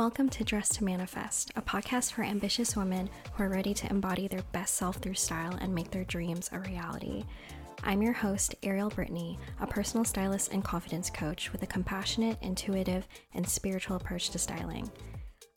Welcome 0.00 0.30
to 0.30 0.44
Dress 0.44 0.70
to 0.70 0.84
Manifest, 0.84 1.50
a 1.56 1.60
podcast 1.60 2.12
for 2.12 2.22
ambitious 2.22 2.74
women 2.74 3.10
who 3.34 3.42
are 3.42 3.50
ready 3.50 3.74
to 3.74 3.90
embody 3.90 4.28
their 4.28 4.40
best 4.50 4.76
self 4.76 4.96
through 4.96 5.12
style 5.12 5.58
and 5.60 5.74
make 5.74 5.90
their 5.90 6.04
dreams 6.04 6.48
a 6.54 6.58
reality. 6.58 7.26
I'm 7.84 8.00
your 8.00 8.14
host, 8.14 8.54
Ariel 8.62 8.88
Brittany, 8.88 9.38
a 9.60 9.66
personal 9.66 10.06
stylist 10.06 10.54
and 10.54 10.64
confidence 10.64 11.10
coach 11.10 11.52
with 11.52 11.62
a 11.64 11.66
compassionate, 11.66 12.38
intuitive, 12.40 13.06
and 13.34 13.46
spiritual 13.46 13.96
approach 13.96 14.30
to 14.30 14.38
styling. 14.38 14.90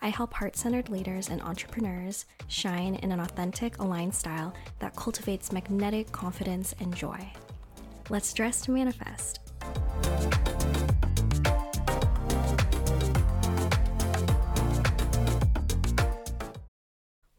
I 0.01 0.09
help 0.09 0.33
heart 0.33 0.57
centered 0.57 0.89
leaders 0.89 1.29
and 1.29 1.41
entrepreneurs 1.41 2.25
shine 2.49 2.95
in 2.95 3.13
an 3.13 3.21
authentic, 3.21 3.79
aligned 3.79 4.13
style 4.13 4.53
that 4.79 4.97
cultivates 4.97 5.53
magnetic 5.53 6.11
confidence 6.11 6.75
and 6.81 6.93
joy. 6.93 7.31
Let's 8.09 8.33
dress 8.33 8.59
to 8.63 8.71
manifest. 8.71 9.39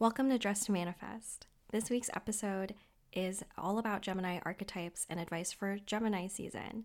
Welcome 0.04 0.28
to 0.28 0.38
Dress 0.38 0.66
to 0.66 0.72
Manifest. 0.72 1.46
This 1.70 1.88
week's 1.88 2.10
episode 2.12 2.74
is 3.14 3.42
all 3.56 3.78
about 3.78 4.02
Gemini 4.02 4.38
archetypes 4.44 5.06
and 5.08 5.18
advice 5.18 5.50
for 5.50 5.78
Gemini 5.86 6.27
season. 6.27 6.84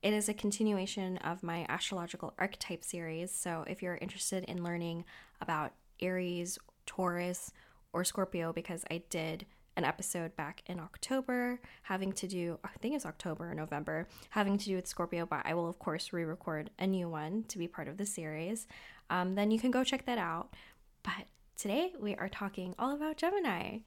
It 0.00 0.12
is 0.12 0.28
a 0.28 0.32
continuation 0.32 1.16
of 1.16 1.42
my 1.42 1.66
astrological 1.68 2.34
archetype 2.38 2.84
series, 2.84 3.32
so 3.32 3.64
if 3.66 3.82
you're 3.82 3.98
interested 4.00 4.44
in 4.44 4.62
learning 4.62 5.04
about 5.40 5.72
Aries, 5.98 6.56
Taurus, 6.86 7.50
or 7.92 8.04
Scorpio, 8.04 8.52
because 8.52 8.84
I 8.92 9.02
did 9.10 9.44
an 9.76 9.84
episode 9.84 10.36
back 10.36 10.62
in 10.66 10.78
October 10.78 11.58
having 11.82 12.12
to 12.12 12.28
do, 12.28 12.60
I 12.62 12.78
think 12.80 12.94
it's 12.94 13.04
October 13.04 13.50
or 13.50 13.54
November, 13.56 14.06
having 14.30 14.56
to 14.56 14.64
do 14.64 14.76
with 14.76 14.86
Scorpio, 14.86 15.26
but 15.26 15.42
I 15.44 15.54
will, 15.54 15.68
of 15.68 15.80
course, 15.80 16.12
re 16.12 16.22
record 16.22 16.70
a 16.78 16.86
new 16.86 17.08
one 17.08 17.42
to 17.48 17.58
be 17.58 17.66
part 17.66 17.88
of 17.88 17.96
the 17.96 18.06
series. 18.06 18.68
Um, 19.10 19.34
then 19.34 19.50
you 19.50 19.58
can 19.58 19.72
go 19.72 19.82
check 19.82 20.06
that 20.06 20.18
out. 20.18 20.54
But 21.02 21.26
Today, 21.56 21.92
we 22.00 22.16
are 22.16 22.28
talking 22.28 22.74
all 22.78 22.94
about 22.94 23.16
Gemini. 23.16 23.78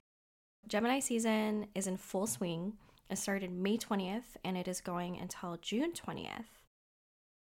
Gemini 0.66 1.00
season 1.00 1.66
is 1.74 1.86
in 1.86 1.96
full 1.98 2.26
swing. 2.26 2.74
It 3.10 3.18
started 3.18 3.50
May 3.52 3.76
20th 3.76 4.36
and 4.44 4.56
it 4.56 4.66
is 4.66 4.80
going 4.80 5.18
until 5.18 5.58
June 5.60 5.92
20th. 5.92 6.62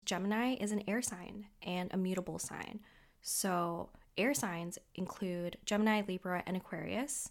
Gemini 0.06 0.56
is 0.60 0.72
an 0.72 0.84
air 0.88 1.02
sign 1.02 1.48
and 1.62 1.94
a 1.94 1.98
mutable 1.98 2.40
sign. 2.40 2.82
So, 3.22 3.90
air 4.18 4.34
signs 4.34 4.78
include 4.96 5.58
Gemini, 5.66 6.02
Libra, 6.06 6.44
and 6.46 6.58
Aquarius. 6.58 7.30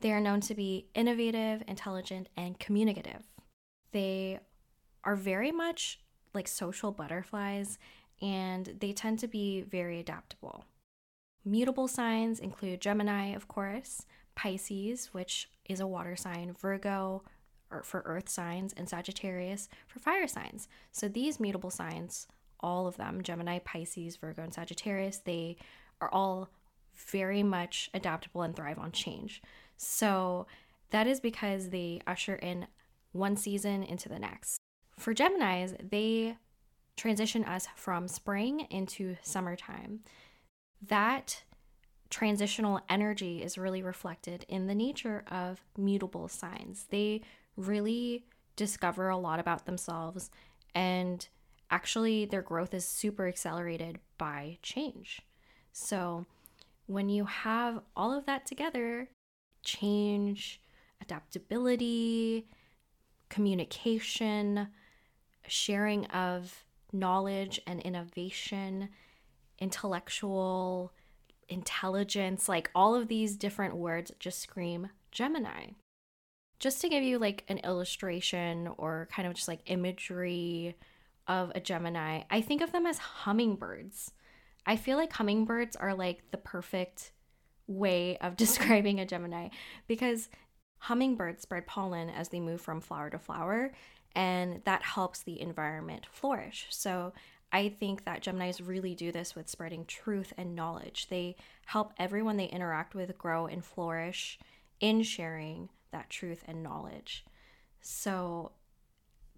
They 0.00 0.12
are 0.12 0.20
known 0.20 0.40
to 0.42 0.54
be 0.54 0.88
innovative, 0.94 1.62
intelligent, 1.68 2.28
and 2.36 2.58
communicative. 2.58 3.24
They 3.92 4.40
are 5.04 5.16
very 5.16 5.52
much 5.52 6.00
like 6.32 6.48
social 6.48 6.92
butterflies 6.92 7.78
and 8.22 8.76
they 8.80 8.92
tend 8.92 9.18
to 9.18 9.28
be 9.28 9.62
very 9.62 10.00
adaptable. 10.00 10.64
Mutable 11.44 11.88
signs 11.88 12.38
include 12.38 12.80
Gemini, 12.80 13.34
of 13.34 13.48
course, 13.48 14.06
Pisces, 14.34 15.06
which 15.12 15.50
is 15.68 15.80
a 15.80 15.86
water 15.86 16.16
sign, 16.16 16.54
Virgo 16.58 17.22
er, 17.72 17.82
for 17.84 18.02
earth 18.04 18.28
signs, 18.28 18.72
and 18.76 18.88
Sagittarius 18.88 19.68
for 19.86 19.98
fire 19.98 20.28
signs. 20.28 20.68
So 20.92 21.08
these 21.08 21.40
mutable 21.40 21.70
signs, 21.70 22.28
all 22.60 22.86
of 22.86 22.96
them, 22.96 23.22
Gemini, 23.22 23.58
Pisces, 23.58 24.16
Virgo, 24.16 24.42
and 24.42 24.54
Sagittarius, 24.54 25.18
they 25.18 25.56
are 26.00 26.10
all 26.12 26.48
very 26.94 27.42
much 27.42 27.90
adaptable 27.92 28.42
and 28.42 28.54
thrive 28.54 28.78
on 28.78 28.92
change. 28.92 29.42
So 29.76 30.46
that 30.90 31.06
is 31.06 31.20
because 31.20 31.70
they 31.70 32.00
usher 32.06 32.36
in 32.36 32.66
one 33.12 33.36
season 33.36 33.82
into 33.82 34.08
the 34.08 34.18
next. 34.18 34.58
For 34.98 35.14
Geminis, 35.14 35.90
they 35.90 36.36
transition 36.96 37.44
us 37.44 37.66
from 37.74 38.06
spring 38.06 38.66
into 38.70 39.16
summertime 39.22 40.00
that 40.88 41.42
transitional 42.10 42.80
energy 42.88 43.42
is 43.42 43.56
really 43.56 43.82
reflected 43.82 44.44
in 44.48 44.66
the 44.66 44.74
nature 44.74 45.24
of 45.30 45.64
mutable 45.76 46.28
signs. 46.28 46.86
They 46.90 47.22
really 47.56 48.26
discover 48.56 49.08
a 49.08 49.16
lot 49.16 49.40
about 49.40 49.64
themselves 49.64 50.30
and 50.74 51.26
actually 51.70 52.26
their 52.26 52.42
growth 52.42 52.74
is 52.74 52.84
super 52.84 53.26
accelerated 53.26 53.98
by 54.18 54.58
change. 54.62 55.22
So 55.72 56.26
when 56.86 57.08
you 57.08 57.24
have 57.24 57.80
all 57.96 58.12
of 58.12 58.26
that 58.26 58.44
together, 58.44 59.08
change, 59.64 60.60
adaptability, 61.00 62.46
communication, 63.30 64.68
sharing 65.46 66.04
of 66.06 66.64
knowledge 66.92 67.58
and 67.66 67.80
innovation, 67.80 68.90
intellectual, 69.58 70.92
intelligence, 71.48 72.48
like 72.48 72.70
all 72.74 72.94
of 72.94 73.08
these 73.08 73.36
different 73.36 73.76
words 73.76 74.12
just 74.18 74.40
scream 74.40 74.88
Gemini. 75.10 75.70
Just 76.58 76.80
to 76.80 76.88
give 76.88 77.02
you 77.02 77.18
like 77.18 77.44
an 77.48 77.58
illustration 77.58 78.68
or 78.78 79.08
kind 79.12 79.26
of 79.26 79.34
just 79.34 79.48
like 79.48 79.60
imagery 79.66 80.76
of 81.26 81.52
a 81.54 81.60
Gemini, 81.60 82.22
I 82.30 82.40
think 82.40 82.62
of 82.62 82.72
them 82.72 82.86
as 82.86 82.98
hummingbirds. 82.98 84.12
I 84.66 84.76
feel 84.76 84.96
like 84.96 85.12
hummingbirds 85.12 85.76
are 85.76 85.94
like 85.94 86.30
the 86.30 86.38
perfect 86.38 87.12
way 87.66 88.16
of 88.18 88.36
describing 88.36 89.00
a 89.00 89.06
Gemini 89.06 89.48
because 89.88 90.28
hummingbirds 90.78 91.42
spread 91.42 91.66
pollen 91.66 92.10
as 92.10 92.28
they 92.28 92.40
move 92.40 92.60
from 92.60 92.80
flower 92.80 93.10
to 93.10 93.18
flower, 93.18 93.72
and 94.14 94.62
that 94.64 94.82
helps 94.82 95.22
the 95.22 95.40
environment 95.40 96.06
flourish. 96.10 96.66
So 96.70 97.12
I 97.52 97.68
think 97.68 98.04
that 98.06 98.22
Geminis 98.22 98.66
really 98.66 98.94
do 98.94 99.12
this 99.12 99.34
with 99.34 99.48
spreading 99.48 99.84
truth 99.84 100.32
and 100.38 100.56
knowledge. 100.56 101.08
They 101.08 101.36
help 101.66 101.92
everyone 101.98 102.38
they 102.38 102.46
interact 102.46 102.94
with 102.94 103.18
grow 103.18 103.46
and 103.46 103.62
flourish 103.62 104.38
in 104.80 105.02
sharing 105.02 105.68
that 105.92 106.08
truth 106.08 106.42
and 106.46 106.62
knowledge. 106.62 107.26
So 107.82 108.52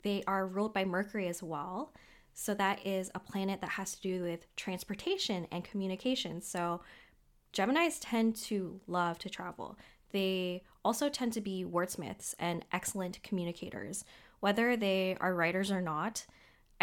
they 0.03 0.23
are 0.29 0.47
ruled 0.47 0.73
by 0.73 0.85
Mercury 0.85 1.27
as 1.27 1.43
well. 1.43 1.93
So 2.35 2.55
that 2.55 2.87
is 2.87 3.11
a 3.15 3.21
planet 3.21 3.61
that 3.61 3.71
has 3.71 3.97
to 3.97 4.03
do 4.03 4.23
with 4.23 4.47
transportation 4.55 5.47
and 5.51 5.65
communication. 5.65 6.41
So 6.41 6.83
Geminis 7.53 7.99
tend 8.01 8.37
to 8.37 8.81
love 8.87 9.19
to 9.21 9.31
travel. 9.31 9.77
They 10.13 10.63
also 10.85 11.09
tend 11.09 11.33
to 11.33 11.41
be 11.41 11.65
wordsmiths 11.65 12.35
and 12.39 12.65
excellent 12.73 13.23
communicators. 13.23 14.05
Whether 14.41 14.77
they 14.77 15.17
are 15.21 15.35
writers 15.35 15.71
or 15.73 15.81
not, 15.81 16.27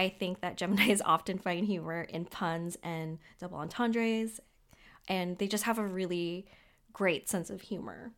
I 0.02 0.10
think 0.10 0.42
that 0.42 0.58
Geminis 0.58 1.00
often 1.06 1.38
find 1.38 1.64
humor 1.64 2.02
in 2.02 2.26
puns 2.26 2.76
and 2.82 3.20
double 3.40 3.60
entendres, 3.60 4.40
and 5.08 5.38
they 5.38 5.48
just 5.48 5.66
have 5.66 5.78
a 5.78 5.86
really 5.86 6.48
great 6.92 7.30
sense 7.30 7.52
of 7.52 7.62
humor. 7.62 8.12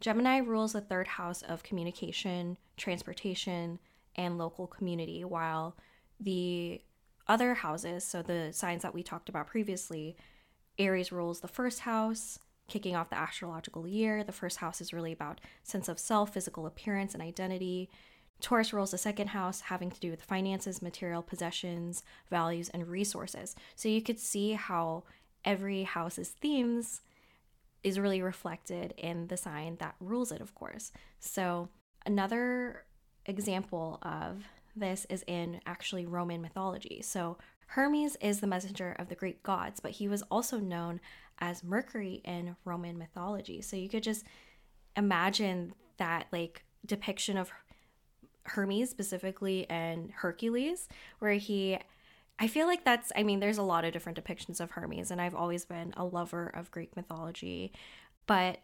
Gemini 0.00 0.38
rules 0.38 0.72
the 0.72 0.80
third 0.80 1.06
house 1.06 1.42
of 1.42 1.62
communication, 1.62 2.56
transportation, 2.78 3.78
and 4.16 4.38
local 4.38 4.66
community, 4.66 5.22
while 5.22 5.76
the 6.18 6.80
other 7.28 7.52
houses, 7.52 8.04
so 8.04 8.22
the 8.22 8.50
signs 8.52 8.82
that 8.82 8.94
we 8.94 9.02
talked 9.02 9.28
about 9.28 9.48
previously, 9.48 10.16
Aries 10.78 11.12
rules 11.12 11.40
the 11.40 11.46
first 11.46 11.80
house, 11.80 12.38
kicking 12.68 12.96
off 12.96 13.10
the 13.10 13.18
astrological 13.18 13.86
year. 13.86 14.24
The 14.24 14.32
first 14.32 14.56
house 14.56 14.80
is 14.80 14.94
really 14.94 15.12
about 15.12 15.42
sense 15.62 15.90
of 15.90 15.98
self, 15.98 16.32
physical 16.32 16.66
appearance, 16.66 17.12
and 17.12 17.22
identity. 17.22 17.90
Taurus 18.40 18.72
rules 18.72 18.90
the 18.90 18.98
second 18.98 19.28
house, 19.28 19.60
having 19.60 19.90
to 19.90 20.00
do 20.00 20.10
with 20.10 20.22
finances, 20.22 20.82
material 20.82 21.22
possessions, 21.22 22.02
values, 22.30 22.68
and 22.70 22.88
resources. 22.88 23.54
So 23.76 23.88
you 23.88 24.02
could 24.02 24.18
see 24.18 24.52
how 24.52 25.04
every 25.44 25.84
house's 25.84 26.30
themes 26.30 27.02
is 27.84 27.98
really 27.98 28.22
reflected 28.22 28.94
in 28.96 29.28
the 29.28 29.36
sign 29.36 29.76
that 29.80 29.94
rules 30.00 30.32
it, 30.32 30.40
of 30.40 30.54
course. 30.54 30.92
So 31.20 31.68
another 32.06 32.84
example 33.26 33.98
of 34.02 34.44
this 34.74 35.06
is 35.10 35.24
in 35.26 35.60
actually 35.66 36.06
Roman 36.06 36.40
mythology. 36.42 37.02
So 37.02 37.38
Hermes 37.66 38.16
is 38.20 38.40
the 38.40 38.46
messenger 38.46 38.94
of 38.98 39.08
the 39.08 39.14
Greek 39.14 39.42
gods, 39.42 39.80
but 39.80 39.92
he 39.92 40.08
was 40.08 40.22
also 40.30 40.58
known 40.58 41.00
as 41.38 41.64
Mercury 41.64 42.20
in 42.24 42.56
Roman 42.64 42.98
mythology. 42.98 43.62
So 43.62 43.76
you 43.76 43.88
could 43.88 44.02
just 44.02 44.24
imagine 44.96 45.74
that 45.98 46.26
like 46.32 46.64
depiction 46.84 47.36
of 47.36 47.50
Hermes 48.44 48.90
specifically 48.90 49.68
and 49.70 50.10
Hercules, 50.10 50.88
where 51.18 51.32
he 51.32 51.78
I 52.38 52.48
feel 52.48 52.66
like 52.66 52.84
that's 52.84 53.12
I 53.14 53.22
mean, 53.22 53.40
there's 53.40 53.58
a 53.58 53.62
lot 53.62 53.84
of 53.84 53.92
different 53.92 54.22
depictions 54.22 54.60
of 54.60 54.72
Hermes, 54.72 55.10
and 55.10 55.20
I've 55.20 55.34
always 55.34 55.64
been 55.64 55.94
a 55.96 56.04
lover 56.04 56.48
of 56.54 56.70
Greek 56.70 56.96
mythology, 56.96 57.72
but 58.26 58.58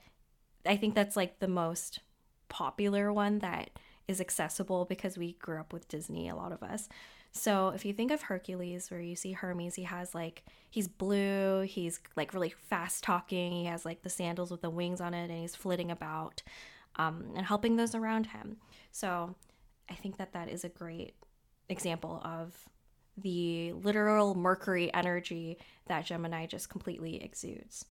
I 0.67 0.77
think 0.77 0.95
that's 0.95 1.17
like 1.17 1.39
the 1.39 1.49
most 1.49 2.01
popular 2.49 3.13
one 3.13 3.39
that 3.41 3.71
is 4.09 4.21
accessible 4.21 4.87
because 4.87 5.19
we 5.19 5.35
grew 5.35 5.61
up 5.61 5.73
with 5.73 5.87
Disney, 5.89 6.29
a 6.29 6.35
lot 6.35 6.53
of 6.53 6.63
us. 6.63 6.89
So 7.31 7.69
if 7.69 7.85
you 7.85 7.93
think 7.93 8.11
of 8.11 8.23
Hercules, 8.23 8.91
where 8.91 9.01
you 9.01 9.15
see 9.15 9.33
Hermes, 9.33 9.75
he 9.75 9.83
has 9.83 10.15
like, 10.15 10.45
he's 10.71 10.89
blue, 10.89 11.61
he's 11.61 12.01
like 12.17 12.33
really 12.33 12.51
fast 12.51 13.05
talking, 13.05 13.53
he 13.53 13.67
has 13.67 13.85
like 13.85 14.03
the 14.03 14.09
sandals 14.09 14.51
with 14.51 14.63
the 14.63 14.71
wings 14.71 15.01
on 15.01 15.15
it, 15.15 15.31
and 15.31 15.41
he's 15.41 15.55
flitting 15.55 15.91
about 15.91 16.43
um, 16.97 17.27
and 17.37 17.47
helping 17.47 17.77
those 17.77 17.95
around 17.95 18.27
him. 18.27 18.57
So 18.91 19.37
I 19.91 19.95
think 19.95 20.17
that 20.19 20.33
that 20.33 20.49
is 20.49 20.65
a 20.65 20.69
great 20.69 21.15
example 21.69 22.21
of 22.25 22.55
the 23.17 23.73
literal 23.73 24.35
Mercury 24.35 24.93
energy 24.95 25.59
that 25.87 26.07
Gemini 26.07 26.47
just 26.47 26.69
completely 26.69 27.23
exudes. 27.23 27.85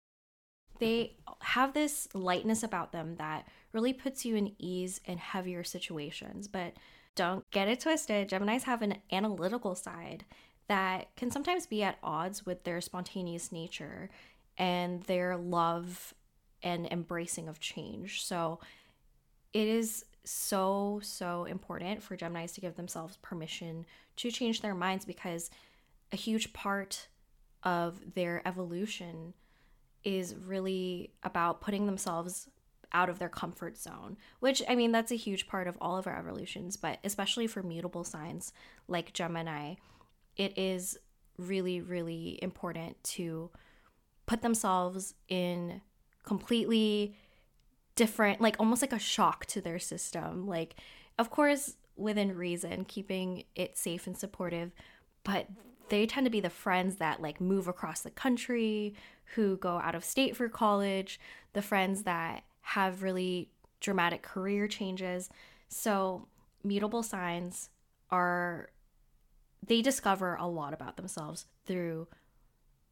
They 0.80 1.18
have 1.42 1.74
this 1.74 2.08
lightness 2.14 2.64
about 2.64 2.92
them 2.92 3.16
that 3.16 3.48
really 3.72 3.94
puts 3.94 4.26
you 4.26 4.36
in 4.36 4.54
ease 4.60 5.00
in 5.06 5.18
heavier 5.18 5.64
situations, 5.64 6.48
but 6.48 6.74
don't 7.16 7.50
get 7.52 7.70
it 7.70 7.80
twisted. 7.80 8.30
Geminis 8.30 8.64
have 8.64 8.82
an 8.82 8.98
analytical 9.12 9.74
side 9.74 10.26
that 10.68 11.16
can 11.16 11.32
sometimes 11.32 11.66
be 11.66 11.82
at 11.84 11.98
odds 12.04 12.46
with 12.46 12.64
their 12.64 12.82
spontaneous 12.82 13.52
nature 13.52 14.10
and 14.58 15.04
their 15.04 15.38
love 15.38 16.14
and 16.62 16.88
embracing 16.92 17.48
of 17.48 17.60
change. 17.60 18.26
So 18.26 18.60
it 19.54 19.68
is 19.68 20.04
so, 20.26 21.00
so 21.04 21.46
important 21.46 22.02
for 22.04 22.18
Geminis 22.18 22.54
to 22.56 22.62
give 22.62 22.76
themselves 22.76 23.18
permission 23.18 23.86
to 24.18 24.32
change 24.32 24.62
their 24.62 24.76
minds 24.76 25.06
because 25.06 25.50
a 26.12 26.16
huge 26.16 26.54
part 26.54 27.08
of 27.64 28.14
their 28.14 28.42
evolution 28.48 29.34
is 30.04 30.36
really 30.36 31.12
about 31.24 31.62
putting 31.62 31.86
themselves 31.86 32.48
out 32.94 33.10
of 33.10 33.20
their 33.20 33.30
comfort 33.30 33.78
zone, 33.78 34.18
which 34.40 34.62
I 34.70 34.76
mean, 34.76 34.92
that's 34.92 35.12
a 35.12 35.16
huge 35.16 35.48
part 35.48 35.68
of 35.68 35.78
all 35.82 35.98
of 35.98 36.08
our 36.08 36.18
evolutions, 36.18 36.78
but 36.78 37.00
especially 37.04 37.48
for 37.48 37.62
mutable 37.64 38.04
signs 38.04 38.54
like 38.88 39.14
Gemini, 39.14 39.76
it 40.38 40.58
is 40.58 40.98
really, 41.38 41.82
really 41.82 42.40
important 42.42 43.04
to 43.04 43.50
put 44.26 44.42
themselves 44.42 45.14
in 45.28 45.82
completely 46.24 47.18
different, 47.96 48.42
like 48.42 48.56
almost 48.60 48.82
like 48.82 48.94
a 48.94 49.00
shock 49.00 49.46
to 49.48 49.62
their 49.62 49.80
system. 49.80 50.48
Like, 50.48 50.76
of 51.18 51.30
course, 51.30 51.78
within 51.96 52.36
reason, 52.36 52.86
keeping 52.86 53.44
it 53.56 53.78
safe 53.78 54.06
and 54.06 54.18
supportive, 54.18 54.72
but 55.24 55.48
they 55.90 56.06
tend 56.06 56.26
to 56.26 56.32
be 56.32 56.42
the 56.42 56.50
friends 56.50 56.98
that 56.98 57.22
like 57.22 57.40
move 57.40 57.68
across 57.68 58.02
the 58.02 58.10
country, 58.10 58.96
who 59.36 59.58
go 59.58 59.80
out 59.80 59.96
of 59.96 60.04
state 60.04 60.36
for 60.36 60.50
college, 60.50 61.20
the 61.54 61.62
friends 61.62 62.04
that 62.04 62.44
have 62.62 63.04
really 63.04 63.50
dramatic 63.80 64.22
career 64.22 64.68
changes. 64.68 65.30
So, 65.68 66.28
mutable 66.64 67.04
signs 67.04 67.70
are 68.12 68.70
they 69.66 69.82
discover 69.82 70.36
a 70.36 70.48
lot 70.48 70.74
about 70.74 70.98
themselves 70.98 71.46
through 71.66 72.08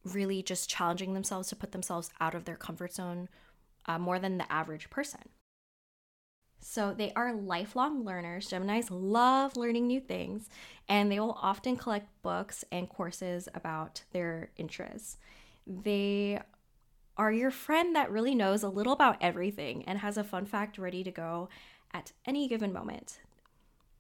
really 0.04 0.42
just 0.42 0.70
challenging 0.70 1.14
themselves 1.14 1.48
to 1.50 1.56
put 1.56 1.72
themselves 1.72 2.10
out 2.20 2.36
of 2.36 2.46
their 2.46 2.56
comfort 2.56 2.94
zone 2.94 3.30
uh, 3.86 4.00
more 4.00 4.20
than 4.20 4.38
the 4.38 4.52
average 4.52 4.90
person. 4.90 5.22
So 6.64 6.94
they 6.94 7.12
are 7.14 7.34
lifelong 7.34 8.06
learners. 8.06 8.50
Geminis 8.50 8.88
love 8.90 9.58
learning 9.58 9.88
new 9.88 10.00
things, 10.00 10.50
and 10.88 11.12
they 11.12 11.20
will 11.20 11.38
often 11.42 11.76
collect 11.76 12.08
books 12.22 12.64
and 12.72 12.90
courses 12.90 13.50
about 13.54 14.04
their 14.14 14.52
interests. 14.56 15.18
They 15.68 16.40
are 17.18 17.32
your 17.32 17.52
friend 17.52 17.96
that 17.96 18.12
really 18.12 18.34
knows 18.34 18.64
a 18.64 18.70
little 18.70 18.94
about 18.94 19.18
everything 19.22 19.84
and 19.86 20.00
has 20.00 20.18
a 20.18 20.24
fun 20.24 20.46
fact 20.46 20.78
ready 20.78 21.04
to 21.04 21.12
go 21.12 21.50
at 21.94 22.14
any 22.26 22.48
given 22.48 22.74
moment. 22.74 23.20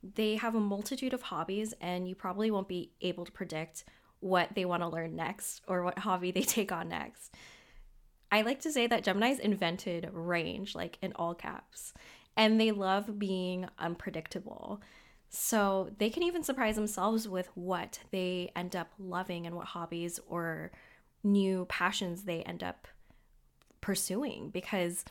They 0.01 0.37
have 0.37 0.55
a 0.55 0.59
multitude 0.59 1.13
of 1.13 1.23
hobbies, 1.23 1.73
and 1.79 2.07
you 2.07 2.15
probably 2.15 2.49
won't 2.49 2.67
be 2.67 2.91
able 3.01 3.25
to 3.25 3.31
predict 3.31 3.83
what 4.19 4.55
they 4.55 4.63
want 4.63 4.81
to 4.81 4.87
learn 4.87 5.15
next 5.15 5.61
or 5.67 5.83
what 5.83 5.99
hobby 5.99 6.31
they 6.31 6.41
take 6.43 6.71
on 6.71 6.89
next. 6.89 7.35
I 8.33 8.41
like 8.41 8.61
to 8.61 8.71
say 8.71 8.87
that 8.87 9.05
Geminis 9.05 9.39
invented 9.39 10.09
range, 10.11 10.73
like 10.73 10.97
in 11.03 11.13
all 11.17 11.35
caps, 11.35 11.93
and 12.35 12.59
they 12.59 12.71
love 12.71 13.19
being 13.19 13.67
unpredictable. 13.77 14.81
So 15.29 15.91
they 15.99 16.09
can 16.09 16.23
even 16.23 16.41
surprise 16.41 16.75
themselves 16.75 17.27
with 17.27 17.47
what 17.53 17.99
they 18.09 18.51
end 18.55 18.75
up 18.75 18.89
loving 18.97 19.45
and 19.45 19.55
what 19.55 19.67
hobbies 19.67 20.19
or 20.25 20.71
new 21.23 21.65
passions 21.65 22.23
they 22.23 22.41
end 22.41 22.63
up 22.63 22.87
pursuing 23.81 24.49
because 24.49 25.05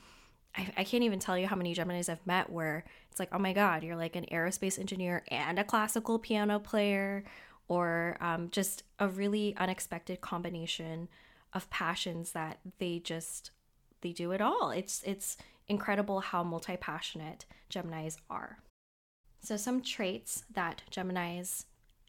I, 0.56 0.72
I, 0.78 0.84
can't 0.84 1.04
even 1.04 1.20
tell 1.20 1.38
you 1.38 1.46
how 1.46 1.56
many 1.56 1.76
Geminis 1.76 2.08
I've 2.08 2.26
met 2.26 2.50
where 2.50 2.84
it's 3.08 3.20
like, 3.20 3.30
oh 3.32 3.38
my 3.38 3.52
God, 3.52 3.84
you're 3.84 3.94
like 3.94 4.16
an 4.16 4.26
aerospace 4.32 4.80
engineer 4.80 5.22
and 5.28 5.60
a 5.60 5.64
classical 5.64 6.18
piano 6.18 6.58
player, 6.58 7.22
or 7.68 8.16
um, 8.20 8.48
just 8.50 8.82
a 8.98 9.06
really 9.06 9.54
unexpected 9.58 10.20
combination 10.20 11.08
of 11.52 11.70
passions 11.70 12.32
that 12.32 12.58
they 12.78 12.98
just 12.98 13.50
they 14.00 14.12
do 14.12 14.32
it 14.32 14.40
all. 14.40 14.70
It's 14.70 15.02
it's 15.04 15.36
incredible 15.68 16.20
how 16.20 16.42
multi-passionate 16.42 17.44
Geminis 17.70 18.16
are. 18.28 18.58
So 19.40 19.56
some 19.56 19.82
traits 19.82 20.44
that 20.52 20.82
Geminis 20.90 21.64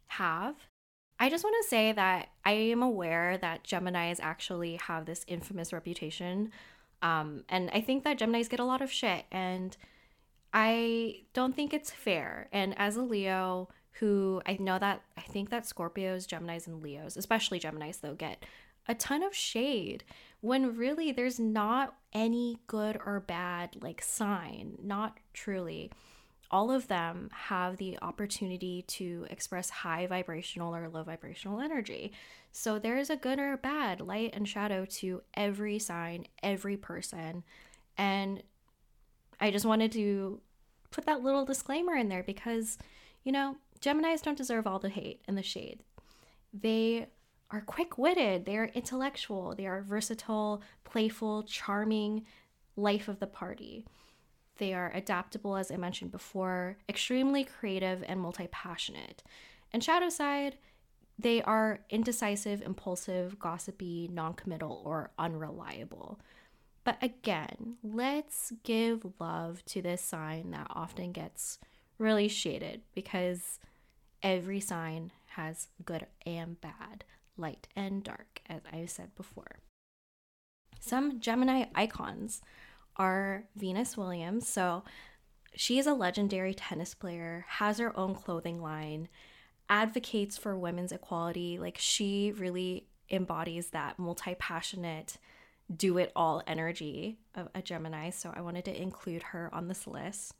have. 0.08 0.56
I 1.20 1.30
just 1.30 1.44
want 1.44 1.56
to 1.64 1.70
say 1.70 1.92
that 1.92 2.30
I 2.44 2.52
am 2.52 2.84
aware 2.84 3.38
that 3.38 3.64
Geminis 3.64 4.20
actually 4.22 4.76
have 4.76 5.06
this 5.06 5.24
infamous 5.28 5.72
reputation. 5.72 6.52
Um, 7.02 7.44
and 7.50 7.70
I 7.72 7.82
think 7.82 8.04
that 8.04 8.20
Geminis 8.20 8.50
get 8.50 8.60
a 8.60 8.66
lot 8.66 8.82
of 8.82 8.92
shit. 8.92 9.26
And 9.32 9.76
I 10.54 11.22
don't 11.34 11.56
think 11.56 11.74
it's 11.74 11.92
fair. 11.92 12.50
And 12.52 12.78
as 12.78 12.98
a 12.98 13.02
Leo, 13.02 13.70
who 13.94 14.42
I 14.46 14.58
know 14.60 14.80
that 14.80 15.02
I 15.18 15.22
think 15.22 15.50
that 15.50 15.64
Scorpios, 15.64 16.28
Geminis, 16.28 16.68
and 16.68 16.84
Leos, 16.84 17.18
especially 17.18 17.60
Geminis, 17.60 18.02
though, 18.02 18.16
get 18.16 18.44
a 18.88 18.96
ton 18.96 19.24
of 19.24 19.36
shade 19.36 20.04
when 20.42 20.76
really 20.76 21.12
there's 21.12 21.40
not 21.40 21.96
any 22.12 22.58
good 22.68 22.98
or 23.06 23.20
bad 23.22 23.78
like 23.82 24.02
sign, 24.02 24.78
not 24.84 25.18
truly. 25.34 25.90
All 26.52 26.70
of 26.70 26.88
them 26.88 27.30
have 27.34 27.78
the 27.78 27.98
opportunity 28.02 28.84
to 28.84 29.26
express 29.30 29.70
high 29.70 30.06
vibrational 30.06 30.76
or 30.76 30.90
low 30.90 31.04
vibrational 31.04 31.62
energy. 31.62 32.12
So 32.52 32.78
there 32.78 32.98
is 32.98 33.10
a 33.10 33.16
good 33.16 33.40
or 33.40 33.54
a 33.54 33.58
bad, 33.58 34.02
light 34.02 34.32
and 34.34 34.48
shadow 34.48 34.86
to 34.86 35.22
every 35.34 35.80
sign, 35.80 36.28
every 36.44 36.78
person. 36.78 37.44
And 37.98 38.44
I 39.40 39.50
just 39.50 39.66
wanted 39.66 39.92
to 39.94 40.42
put 40.92 41.06
that 41.06 41.24
little 41.24 41.46
disclaimer 41.46 41.96
in 41.96 42.10
there 42.10 42.24
because, 42.24 42.78
you 43.24 43.32
know, 43.32 43.56
Geminis 43.82 44.22
don't 44.22 44.38
deserve 44.38 44.68
all 44.68 44.80
the 44.80 44.90
hate 44.90 45.22
and 45.28 45.38
the 45.38 45.44
shade. 45.44 45.84
They 46.54 47.08
are 47.54 47.62
quick 47.62 48.00
witted, 48.00 48.46
they 48.46 48.58
are 48.58 48.72
intellectual, 48.74 49.54
they 49.56 49.68
are 49.68 49.84
versatile, 49.84 50.62
playful, 50.84 51.44
charming, 51.44 52.26
life 52.76 53.08
of 53.08 53.20
the 53.20 53.28
party. 53.28 53.86
They 54.58 54.74
are 54.74 54.92
adaptable, 54.94 55.56
as 55.56 55.72
I 55.72 55.78
mentioned 55.78 56.12
before, 56.12 56.78
extremely 56.90 57.44
creative 57.44 58.04
and 58.08 58.20
multi 58.20 58.48
passionate. 58.52 59.24
And 59.72 59.84
shadow 59.84 60.10
side, 60.10 60.58
they 61.20 61.44
are 61.44 61.82
indecisive, 61.92 62.64
impulsive, 62.64 63.38
gossipy, 63.38 64.10
non 64.12 64.34
committal, 64.34 64.82
or 64.84 65.12
unreliable. 65.20 66.20
But 66.84 66.98
again, 67.02 67.78
let's 67.84 68.52
give 68.64 69.06
love 69.20 69.64
to 69.66 69.82
this 69.82 70.02
sign 70.02 70.52
that 70.52 70.68
often 70.72 71.12
gets 71.12 71.60
really 71.98 72.28
shaded 72.28 72.82
because 72.94 73.60
every 74.24 74.60
sign 74.60 75.12
has 75.28 75.68
good 75.86 76.08
and 76.26 76.60
bad, 76.60 77.06
light 77.38 77.68
and 77.76 78.04
dark, 78.04 78.42
as 78.48 78.62
I 78.72 78.86
said 78.86 79.16
before. 79.16 79.60
Some 80.80 81.20
Gemini 81.20 81.66
icons 81.76 82.42
are 82.98 83.46
Venus 83.56 83.98
Williams. 83.98 84.48
So 84.48 84.84
she 85.56 85.80
is 85.80 85.88
a 85.88 85.94
legendary 85.94 86.54
tennis 86.54 86.94
player, 86.94 87.46
has 87.48 87.78
her 87.78 87.98
own 87.98 88.16
clothing 88.16 88.62
line, 88.62 89.08
advocates 89.70 90.38
for 90.38 90.58
women's 90.58 90.92
equality. 90.92 91.58
Like 91.60 91.78
she 91.78 92.32
really 92.32 92.88
embodies 93.10 93.70
that 93.70 94.00
multi 94.00 94.36
passionate, 94.36 95.18
do 95.76 95.98
it 95.98 96.12
all 96.16 96.44
energy 96.48 97.20
of 97.36 97.48
a 97.56 97.62
Gemini. 97.62 98.10
So 98.10 98.34
I 98.36 98.42
wanted 98.42 98.66
to 98.66 98.82
include 98.82 99.24
her 99.24 99.50
on 99.54 99.68
this 99.68 99.88
list. 99.88 100.34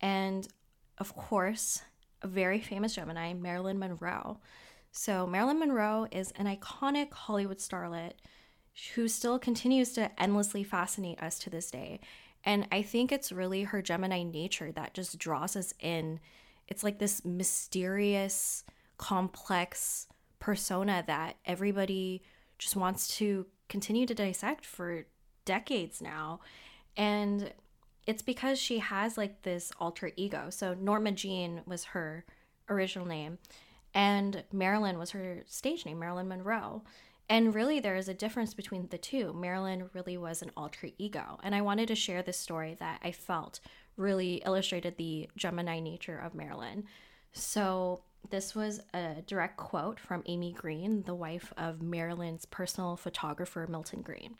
And 0.00 0.48
of 0.98 1.14
course, 1.14 1.82
a 2.22 2.26
very 2.26 2.60
famous 2.60 2.94
Gemini, 2.94 3.32
Marilyn 3.34 3.78
Monroe. 3.78 4.38
So, 4.92 5.26
Marilyn 5.26 5.58
Monroe 5.58 6.06
is 6.12 6.32
an 6.36 6.46
iconic 6.46 7.12
Hollywood 7.12 7.58
starlet 7.58 8.12
who 8.94 9.08
still 9.08 9.38
continues 9.38 9.92
to 9.94 10.10
endlessly 10.22 10.62
fascinate 10.62 11.22
us 11.22 11.38
to 11.40 11.50
this 11.50 11.70
day. 11.70 12.00
And 12.44 12.66
I 12.70 12.82
think 12.82 13.10
it's 13.10 13.32
really 13.32 13.64
her 13.64 13.80
Gemini 13.80 14.22
nature 14.22 14.70
that 14.72 14.94
just 14.94 15.18
draws 15.18 15.56
us 15.56 15.72
in. 15.80 16.20
It's 16.68 16.84
like 16.84 16.98
this 16.98 17.24
mysterious, 17.24 18.64
complex 18.98 20.08
persona 20.40 21.04
that 21.06 21.36
everybody 21.46 22.22
just 22.58 22.76
wants 22.76 23.16
to 23.16 23.46
continue 23.68 24.04
to 24.06 24.14
dissect 24.14 24.66
for 24.66 25.06
decades 25.46 26.02
now. 26.02 26.40
And 26.96 27.52
it's 28.06 28.22
because 28.22 28.58
she 28.58 28.78
has 28.78 29.16
like 29.16 29.42
this 29.42 29.72
alter 29.80 30.12
ego. 30.16 30.50
So 30.50 30.74
Norma 30.74 31.12
Jean 31.12 31.62
was 31.66 31.84
her 31.84 32.24
original 32.68 33.06
name, 33.06 33.38
and 33.94 34.44
Marilyn 34.52 34.98
was 34.98 35.10
her 35.10 35.42
stage 35.46 35.84
name, 35.86 35.98
Marilyn 35.98 36.28
Monroe. 36.28 36.82
And 37.28 37.54
really, 37.54 37.80
there 37.80 37.96
is 37.96 38.08
a 38.08 38.14
difference 38.14 38.52
between 38.52 38.88
the 38.88 38.98
two. 38.98 39.32
Marilyn 39.32 39.88
really 39.94 40.16
was 40.16 40.42
an 40.42 40.50
alter 40.56 40.88
ego. 40.98 41.38
And 41.42 41.54
I 41.54 41.60
wanted 41.62 41.88
to 41.88 41.94
share 41.94 42.22
this 42.22 42.36
story 42.36 42.76
that 42.80 43.00
I 43.02 43.12
felt 43.12 43.60
really 43.96 44.42
illustrated 44.44 44.96
the 44.96 45.30
Gemini 45.36 45.78
nature 45.80 46.18
of 46.18 46.34
Marilyn. 46.34 46.84
So, 47.32 48.02
This 48.30 48.54
was 48.54 48.80
a 48.94 49.22
direct 49.26 49.56
quote 49.56 49.98
from 49.98 50.22
Amy 50.26 50.52
Greene, 50.52 51.02
the 51.02 51.14
wife 51.14 51.52
of 51.56 51.82
Marilyn's 51.82 52.46
personal 52.46 52.96
photographer, 52.96 53.66
Milton 53.68 54.02
Greene. 54.02 54.36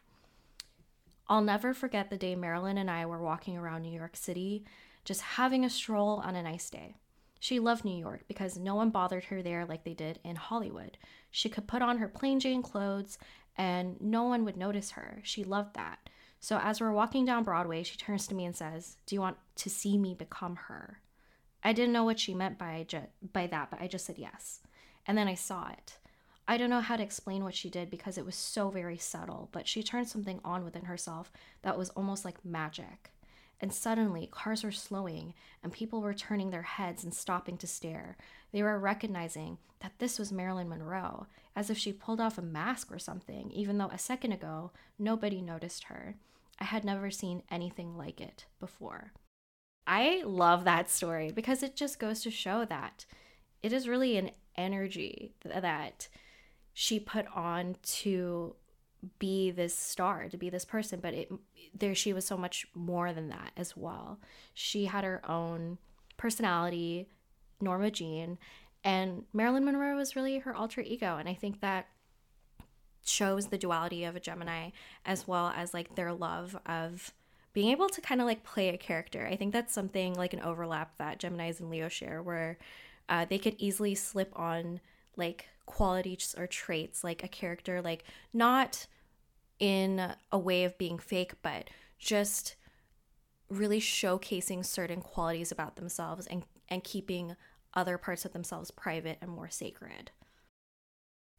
I'll 1.28 1.42
never 1.42 1.74
forget 1.74 2.10
the 2.10 2.16
day 2.16 2.34
Marilyn 2.34 2.78
and 2.78 2.90
I 2.90 3.06
were 3.06 3.22
walking 3.22 3.56
around 3.56 3.82
New 3.82 3.92
York 3.92 4.16
City, 4.16 4.64
just 5.04 5.20
having 5.20 5.64
a 5.64 5.70
stroll 5.70 6.20
on 6.24 6.36
a 6.36 6.42
nice 6.42 6.70
day. 6.70 6.94
She 7.42 7.58
loved 7.58 7.84
New 7.84 7.98
York 7.98 8.22
because 8.28 8.56
no 8.56 8.76
one 8.76 8.90
bothered 8.90 9.24
her 9.24 9.42
there 9.42 9.66
like 9.66 9.82
they 9.82 9.94
did 9.94 10.20
in 10.22 10.36
Hollywood. 10.36 10.96
She 11.28 11.48
could 11.48 11.66
put 11.66 11.82
on 11.82 11.98
her 11.98 12.06
plain 12.06 12.38
Jane 12.38 12.62
clothes 12.62 13.18
and 13.56 14.00
no 14.00 14.22
one 14.22 14.44
would 14.44 14.56
notice 14.56 14.92
her. 14.92 15.18
She 15.24 15.42
loved 15.42 15.74
that. 15.74 16.08
So 16.38 16.60
as 16.62 16.80
we're 16.80 16.92
walking 16.92 17.24
down 17.24 17.42
Broadway, 17.42 17.82
she 17.82 17.96
turns 17.96 18.28
to 18.28 18.36
me 18.36 18.44
and 18.44 18.54
says, 18.54 18.96
"Do 19.06 19.16
you 19.16 19.20
want 19.20 19.38
to 19.56 19.68
see 19.68 19.98
me 19.98 20.14
become 20.14 20.54
her?" 20.54 21.00
I 21.64 21.72
didn't 21.72 21.92
know 21.92 22.04
what 22.04 22.20
she 22.20 22.32
meant 22.32 22.58
by 22.58 22.84
ju- 22.86 23.08
by 23.32 23.48
that, 23.48 23.72
but 23.72 23.80
I 23.80 23.88
just 23.88 24.06
said 24.06 24.18
yes. 24.18 24.60
And 25.04 25.18
then 25.18 25.26
I 25.26 25.34
saw 25.34 25.68
it. 25.70 25.98
I 26.46 26.56
don't 26.56 26.70
know 26.70 26.80
how 26.80 26.96
to 26.96 27.02
explain 27.02 27.42
what 27.42 27.56
she 27.56 27.68
did 27.68 27.90
because 27.90 28.18
it 28.18 28.24
was 28.24 28.36
so 28.36 28.70
very 28.70 28.98
subtle, 28.98 29.48
but 29.50 29.66
she 29.66 29.82
turned 29.82 30.08
something 30.08 30.40
on 30.44 30.64
within 30.64 30.84
herself 30.84 31.32
that 31.62 31.76
was 31.76 31.90
almost 31.90 32.24
like 32.24 32.44
magic. 32.44 33.10
And 33.62 33.72
suddenly, 33.72 34.26
cars 34.26 34.64
were 34.64 34.72
slowing 34.72 35.34
and 35.62 35.72
people 35.72 36.02
were 36.02 36.12
turning 36.12 36.50
their 36.50 36.62
heads 36.62 37.04
and 37.04 37.14
stopping 37.14 37.56
to 37.58 37.66
stare. 37.68 38.16
They 38.50 38.60
were 38.62 38.78
recognizing 38.78 39.58
that 39.80 39.92
this 39.98 40.18
was 40.18 40.32
Marilyn 40.32 40.68
Monroe, 40.68 41.28
as 41.54 41.70
if 41.70 41.78
she 41.78 41.92
pulled 41.92 42.20
off 42.20 42.38
a 42.38 42.42
mask 42.42 42.90
or 42.90 42.98
something, 42.98 43.52
even 43.52 43.78
though 43.78 43.88
a 43.88 43.98
second 43.98 44.32
ago 44.32 44.72
nobody 44.98 45.40
noticed 45.40 45.84
her. 45.84 46.16
I 46.58 46.64
had 46.64 46.84
never 46.84 47.10
seen 47.10 47.44
anything 47.50 47.96
like 47.96 48.20
it 48.20 48.46
before. 48.58 49.12
I 49.86 50.22
love 50.24 50.64
that 50.64 50.90
story 50.90 51.30
because 51.30 51.62
it 51.62 51.76
just 51.76 52.00
goes 52.00 52.20
to 52.22 52.30
show 52.30 52.64
that 52.64 53.06
it 53.62 53.72
is 53.72 53.88
really 53.88 54.16
an 54.16 54.32
energy 54.56 55.34
that 55.44 56.08
she 56.72 56.98
put 56.98 57.26
on 57.34 57.76
to 57.82 58.56
be 59.18 59.50
this 59.50 59.76
star, 59.76 60.28
to 60.28 60.36
be 60.36 60.50
this 60.50 60.64
person, 60.64 61.00
but 61.00 61.14
it 61.14 61.32
there 61.74 61.94
she 61.94 62.12
was 62.12 62.26
so 62.26 62.36
much 62.36 62.66
more 62.74 63.12
than 63.12 63.28
that 63.28 63.52
as 63.56 63.76
well. 63.76 64.18
She 64.54 64.84
had 64.86 65.04
her 65.04 65.22
own 65.28 65.78
personality, 66.16 67.08
Norma 67.60 67.90
Jean, 67.90 68.38
and 68.84 69.24
Marilyn 69.32 69.64
Monroe 69.64 69.96
was 69.96 70.16
really 70.16 70.38
her 70.38 70.54
alter 70.54 70.80
ego, 70.80 71.16
and 71.16 71.28
I 71.28 71.34
think 71.34 71.60
that 71.60 71.86
shows 73.04 73.46
the 73.46 73.58
duality 73.58 74.04
of 74.04 74.14
a 74.14 74.20
Gemini 74.20 74.70
as 75.04 75.26
well 75.26 75.52
as 75.56 75.74
like 75.74 75.94
their 75.94 76.12
love 76.12 76.56
of 76.66 77.12
being 77.52 77.70
able 77.70 77.88
to 77.88 78.00
kind 78.00 78.20
of 78.20 78.26
like 78.26 78.44
play 78.44 78.68
a 78.68 78.78
character. 78.78 79.26
I 79.26 79.36
think 79.36 79.52
that's 79.52 79.74
something 79.74 80.14
like 80.14 80.32
an 80.32 80.40
overlap 80.40 80.96
that 80.98 81.20
Geminis 81.20 81.60
and 81.60 81.70
Leo 81.70 81.88
share 81.88 82.22
where 82.22 82.58
uh, 83.08 83.26
they 83.28 83.38
could 83.38 83.56
easily 83.58 83.94
slip 83.94 84.32
on 84.38 84.80
like 85.16 85.48
qualities 85.66 86.34
or 86.36 86.46
traits 86.46 87.02
like 87.04 87.22
a 87.22 87.28
character 87.28 87.80
like 87.80 88.04
not 88.32 88.86
in 89.58 90.12
a 90.30 90.38
way 90.38 90.64
of 90.64 90.76
being 90.78 90.98
fake 90.98 91.34
but 91.42 91.68
just 91.98 92.56
really 93.48 93.80
showcasing 93.80 94.64
certain 94.64 95.00
qualities 95.00 95.52
about 95.52 95.76
themselves 95.76 96.26
and 96.26 96.44
and 96.68 96.82
keeping 96.82 97.36
other 97.74 97.98
parts 97.98 98.24
of 98.24 98.32
themselves 98.32 98.70
private 98.70 99.18
and 99.20 99.30
more 99.30 99.50
sacred. 99.50 100.10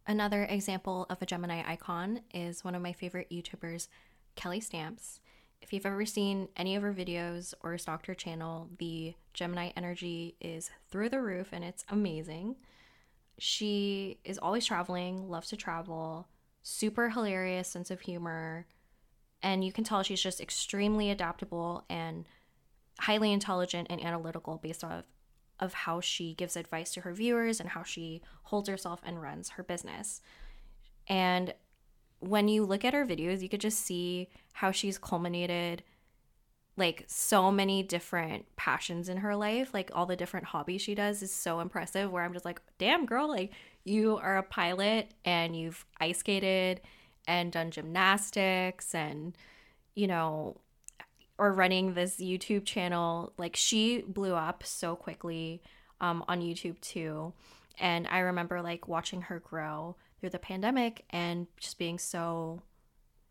Another 0.05 0.43
example 0.43 1.05
of 1.09 1.21
a 1.21 1.25
Gemini 1.25 1.63
icon 1.65 2.21
is 2.33 2.63
one 2.63 2.75
of 2.75 2.81
my 2.81 2.93
favorite 2.93 3.29
YouTubers, 3.31 3.87
Kelly 4.35 4.59
Stamps. 4.59 5.21
If 5.61 5.71
you've 5.71 5.85
ever 5.85 6.05
seen 6.05 6.49
any 6.57 6.75
of 6.75 6.83
her 6.83 6.93
videos 6.93 7.53
or 7.61 7.77
stalked 7.77 8.07
her 8.07 8.13
channel, 8.13 8.69
the 8.79 9.13
Gemini 9.33 9.71
energy 9.77 10.35
is 10.41 10.69
through 10.91 11.09
the 11.09 11.21
roof 11.21 11.49
and 11.53 11.63
it's 11.63 11.85
amazing. 11.89 12.57
She 13.39 14.19
is 14.23 14.37
always 14.37 14.65
traveling, 14.65 15.29
loves 15.29 15.49
to 15.49 15.57
travel, 15.57 16.27
super 16.61 17.09
hilarious 17.09 17.67
sense 17.67 17.91
of 17.91 18.01
humor, 18.01 18.65
and 19.41 19.63
you 19.63 19.71
can 19.71 19.83
tell 19.83 20.03
she's 20.03 20.21
just 20.21 20.39
extremely 20.39 21.09
adaptable 21.09 21.83
and 21.89 22.25
highly 22.99 23.33
intelligent 23.33 23.87
and 23.89 24.03
analytical 24.03 24.57
based 24.57 24.83
off 24.83 25.03
of 25.59 25.73
how 25.73 25.99
she 25.99 26.33
gives 26.33 26.55
advice 26.55 26.93
to 26.93 27.01
her 27.01 27.13
viewers 27.13 27.59
and 27.59 27.69
how 27.69 27.83
she 27.83 28.21
holds 28.43 28.69
herself 28.69 29.01
and 29.05 29.21
runs 29.21 29.49
her 29.49 29.63
business. 29.63 30.21
And 31.07 31.53
when 32.19 32.47
you 32.47 32.65
look 32.65 32.85
at 32.85 32.93
her 32.93 33.05
videos, 33.05 33.41
you 33.41 33.49
could 33.49 33.61
just 33.61 33.79
see 33.79 34.29
how 34.53 34.71
she's 34.71 34.97
culminated 34.97 35.83
like 36.75 37.05
so 37.07 37.51
many 37.51 37.83
different 37.83 38.45
passions 38.55 39.09
in 39.09 39.17
her 39.17 39.35
life. 39.35 39.73
Like 39.73 39.91
all 39.93 40.05
the 40.05 40.15
different 40.15 40.47
hobbies 40.47 40.81
she 40.81 40.95
does 40.95 41.21
is 41.21 41.33
so 41.33 41.59
impressive 41.59 42.11
where 42.11 42.23
I'm 42.23 42.33
just 42.33 42.45
like, 42.45 42.61
damn 42.77 43.05
girl, 43.05 43.29
like 43.29 43.51
you 43.83 44.17
are 44.17 44.37
a 44.37 44.43
pilot 44.43 45.13
and 45.23 45.55
you've 45.55 45.85
ice 45.99 46.19
skated 46.19 46.81
and 47.27 47.51
done 47.51 47.71
gymnastics 47.71 48.93
and 48.93 49.37
you 49.95 50.07
know 50.07 50.57
or 51.37 51.51
running 51.51 51.93
this 51.93 52.17
YouTube 52.17 52.65
channel. 52.65 53.33
Like 53.37 53.55
she 53.55 54.01
blew 54.01 54.33
up 54.33 54.63
so 54.65 54.95
quickly 54.95 55.61
um, 56.01 56.23
on 56.27 56.41
YouTube 56.41 56.79
too. 56.81 57.33
And 57.79 58.07
I 58.07 58.19
remember 58.19 58.61
like 58.61 58.87
watching 58.87 59.23
her 59.23 59.39
grow 59.39 59.95
through 60.19 60.29
the 60.29 60.39
pandemic 60.39 61.05
and 61.09 61.47
just 61.57 61.77
being 61.77 61.97
so 61.99 62.61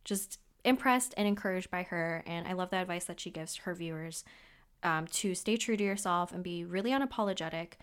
just 0.04 0.38
impressed 0.64 1.14
and 1.16 1.26
encouraged 1.26 1.70
by 1.70 1.82
her. 1.84 2.22
And 2.26 2.46
I 2.46 2.52
love 2.52 2.70
the 2.70 2.76
advice 2.76 3.04
that 3.04 3.20
she 3.20 3.30
gives 3.30 3.56
her 3.56 3.74
viewers 3.74 4.24
um, 4.82 5.06
to 5.08 5.34
stay 5.34 5.56
true 5.56 5.76
to 5.76 5.84
yourself 5.84 6.32
and 6.32 6.42
be 6.42 6.64
really 6.64 6.90
unapologetic 6.90 7.74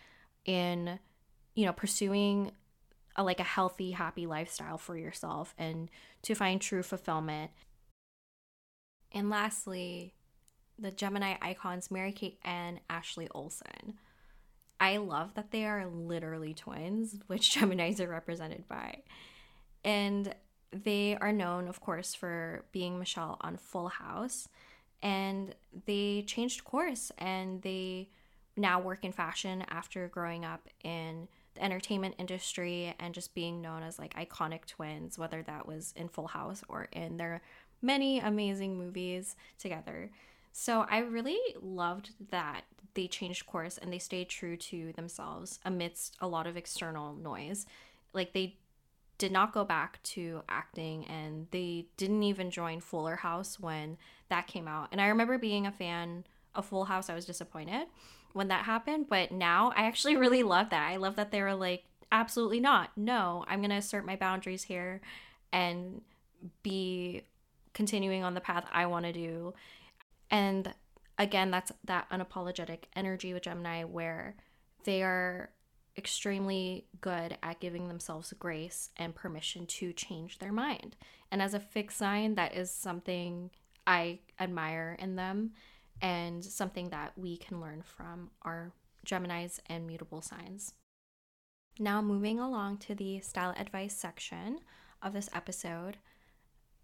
in, 0.46 1.00
you 1.56 1.66
know, 1.66 1.74
pursuing 1.74 2.52
a, 3.16 3.24
like 3.24 3.40
a 3.40 3.44
healthy, 3.44 3.92
happy 3.92 4.26
lifestyle 4.26 4.78
for 4.78 4.98
yourself 4.98 5.54
and 5.58 5.90
to 6.24 6.36
find 6.36 6.62
true 6.62 6.84
fulfillment. 6.84 7.52
And 9.12 9.30
lastly, 9.30 10.14
the 10.78 10.92
Gemini 10.92 11.36
icons 11.42 11.92
Mary 11.92 12.12
Kate 12.12 12.40
and 12.44 12.80
Ashley 12.90 13.28
Olsen. 13.32 13.98
I 14.80 14.98
love 14.98 15.34
that 15.34 15.52
they 15.52 15.66
are 15.66 15.86
literally 15.88 16.54
twins, 16.54 17.18
which 17.28 17.52
Geminis 17.56 18.00
are 18.00 18.08
represented 18.08 18.68
by. 18.68 19.00
And 19.84 20.34
they 20.72 21.18
are 21.20 21.32
known, 21.32 21.68
of 21.68 21.82
course, 21.82 22.14
for 22.14 22.64
being 22.72 23.00
Michelle 23.00 23.38
on 23.42 23.58
Full 23.58 23.90
House. 23.90 24.48
And 25.02 25.56
they 25.86 26.24
changed 26.28 26.64
course 26.64 27.12
and 27.18 27.62
they 27.62 28.10
now 28.58 28.80
work 28.80 29.04
in 29.06 29.12
fashion 29.12 29.64
after 29.70 30.08
growing 30.10 30.44
up 30.44 30.68
in 30.84 31.28
the 31.56 31.64
entertainment 31.64 32.16
industry 32.18 32.94
and 33.00 33.14
just 33.14 33.34
being 33.34 33.62
known 33.62 33.82
as 33.82 33.98
like 33.98 34.14
iconic 34.16 34.66
twins, 34.66 35.18
whether 35.18 35.42
that 35.44 35.66
was 35.66 35.94
in 35.96 36.10
Full 36.10 36.28
House 36.28 36.64
or 36.68 36.88
in 36.92 37.18
their 37.18 37.42
many 37.82 38.20
amazing 38.20 38.78
movies 38.78 39.36
together. 39.58 40.12
So 40.52 40.86
I 40.90 41.00
really 41.00 41.40
loved 41.62 42.12
that 42.32 42.64
they 42.94 43.08
changed 43.08 43.46
course 43.46 43.78
and 43.78 43.94
they 43.94 44.00
stayed 44.00 44.30
true 44.30 44.58
to 44.58 44.92
themselves 44.94 45.60
amidst 45.64 46.18
a 46.20 46.28
lot 46.28 46.48
of 46.48 46.58
external 46.58 47.14
noise. 47.14 47.66
Like 48.14 48.34
they 48.34 48.58
did 49.20 49.32
not 49.32 49.54
go 49.54 49.64
back 49.64 50.02
to 50.02 50.42
acting 50.50 51.06
and 51.06 51.46
they 51.52 51.86
didn't 51.98 52.24
even 52.24 52.50
join 52.50 52.80
Fuller 52.80 53.18
House 53.18 53.60
when 53.60 53.98
that 54.30 54.48
came 54.48 54.68
out. 54.68 54.88
And 54.92 55.00
I 55.00 55.08
remember 55.10 55.38
being 55.38 55.68
a 55.68 55.72
fan 55.72 56.24
of 56.56 56.66
Full 56.66 56.86
House, 56.86 57.10
I 57.10 57.14
was 57.16 57.26
disappointed 57.26 57.88
when 58.34 58.48
that 58.48 58.66
happened, 58.66 59.08
but 59.10 59.32
now 59.32 59.72
I 59.76 59.84
actually 59.84 60.16
really 60.18 60.42
love 60.42 60.72
that. 60.72 60.90
I 60.90 60.96
love 60.96 61.18
that 61.18 61.32
they 61.32 61.42
were 61.42 61.54
like, 61.54 61.84
absolutely 62.12 62.62
not. 62.62 62.92
No, 62.98 63.44
I'm 63.48 63.60
going 63.60 63.70
to 63.70 63.76
assert 63.76 64.06
my 64.06 64.16
boundaries 64.16 64.64
here 64.64 65.02
and 65.52 66.02
be 66.64 67.24
continuing 67.74 68.24
on 68.24 68.34
the 68.34 68.42
path 68.42 68.66
I 68.72 68.86
want 68.86 69.06
to 69.06 69.14
do. 69.14 69.54
And 70.32 70.74
again, 71.18 71.52
that's 71.52 71.74
that 71.84 72.10
unapologetic 72.10 72.84
energy 72.96 73.34
with 73.34 73.44
Gemini 73.44 73.84
where 73.84 74.36
they 74.86 75.04
are 75.04 75.50
extremely 76.00 76.86
good 77.02 77.38
at 77.44 77.60
giving 77.60 77.88
themselves 77.88 78.34
grace 78.40 78.90
and 78.98 79.14
permission 79.14 79.68
to 79.68 79.94
change 79.94 80.40
their 80.40 80.52
mind. 80.52 80.96
And 81.32 81.42
as 81.42 81.54
a 81.54 81.60
fixed 81.60 81.98
sign, 81.98 82.36
that 82.36 82.56
is 82.56 82.72
something 82.72 83.52
I 83.86 84.20
admire 84.40 84.96
in 84.98 85.16
them 85.16 85.52
and 86.02 86.44
something 86.44 86.90
that 86.90 87.12
we 87.18 87.38
can 87.38 87.62
learn 87.62 87.84
from 87.84 88.32
our 88.42 88.72
Geminis 89.06 89.60
and 89.68 89.86
mutable 89.86 90.22
signs. 90.22 90.74
Now, 91.78 92.02
moving 92.02 92.40
along 92.40 92.78
to 92.80 92.96
the 92.96 93.20
style 93.20 93.54
advice 93.58 93.96
section 93.96 94.60
of 95.02 95.14
this 95.14 95.30
episode, 95.34 95.98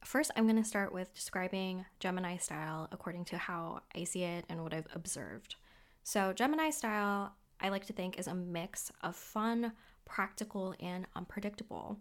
First, 0.06 0.30
I'm 0.36 0.46
going 0.46 0.62
to 0.62 0.64
start 0.64 0.94
with 0.94 1.16
describing 1.16 1.86
Gemini 2.00 2.38
style 2.38 2.88
according 2.92 3.26
to 3.26 3.40
how 3.40 3.82
I 3.96 4.04
see 4.04 4.22
it 4.22 4.46
and 4.48 4.62
what 4.62 4.72
I've 4.72 4.88
observed. 4.94 5.56
So, 6.04 6.32
Gemini 6.32 6.70
style, 6.70 7.34
I 7.62 7.70
like 7.70 7.86
to 7.88 7.94
think, 7.94 8.20
is 8.20 8.28
a 8.28 8.36
mix 8.36 8.92
of 9.02 9.16
fun, 9.16 9.74
practical, 10.06 10.76
and 10.80 11.08
unpredictable. 11.16 11.98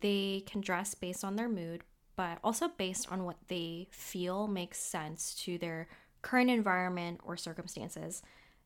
They 0.00 0.42
can 0.46 0.60
dress 0.60 0.94
based 0.94 1.24
on 1.24 1.36
their 1.36 1.48
mood, 1.48 1.84
but 2.16 2.38
also 2.42 2.68
based 2.68 3.10
on 3.12 3.24
what 3.24 3.36
they 3.48 3.88
feel 3.90 4.48
makes 4.48 4.78
sense 4.78 5.34
to 5.44 5.58
their 5.58 5.88
current 6.22 6.50
environment 6.50 7.20
or 7.24 7.36
circumstances. 7.36 8.22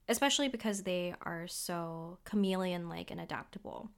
especially 0.09 0.49
because 0.49 0.83
they 0.83 1.15
are 1.23 1.47
so 1.47 2.19
chameleon 2.25 2.89
like 2.89 3.11
and 3.11 3.21
adaptable. 3.21 3.91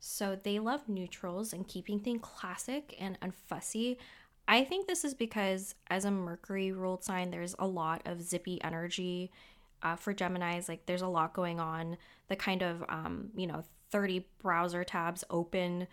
So 0.00 0.38
they 0.40 0.58
love 0.58 0.88
neutrals 0.88 1.52
and 1.52 1.66
keeping 1.66 2.00
things 2.00 2.20
classic 2.22 2.94
and 3.00 3.18
unfussy. 3.20 3.96
I 4.48 4.64
think 4.64 4.86
this 4.86 5.04
is 5.04 5.14
because 5.14 5.74
as 5.88 6.04
a 6.04 6.10
Mercury 6.10 6.72
ruled 6.72 7.02
sign, 7.04 7.30
there's 7.30 7.56
a 7.58 7.66
lot 7.66 8.02
of 8.04 8.22
zippy 8.22 8.62
energy. 8.62 9.30
Uh, 9.82 9.96
for 9.96 10.14
Geminis, 10.14 10.68
like 10.68 10.86
there's 10.86 11.02
a 11.02 11.08
lot 11.08 11.34
going 11.34 11.60
on. 11.60 11.96
The 12.28 12.36
kind 12.36 12.62
of, 12.62 12.84
um, 12.88 13.30
you 13.36 13.46
know, 13.46 13.62
30 13.90 14.26
browser 14.42 14.84
tabs 14.84 15.22
open 15.30 15.86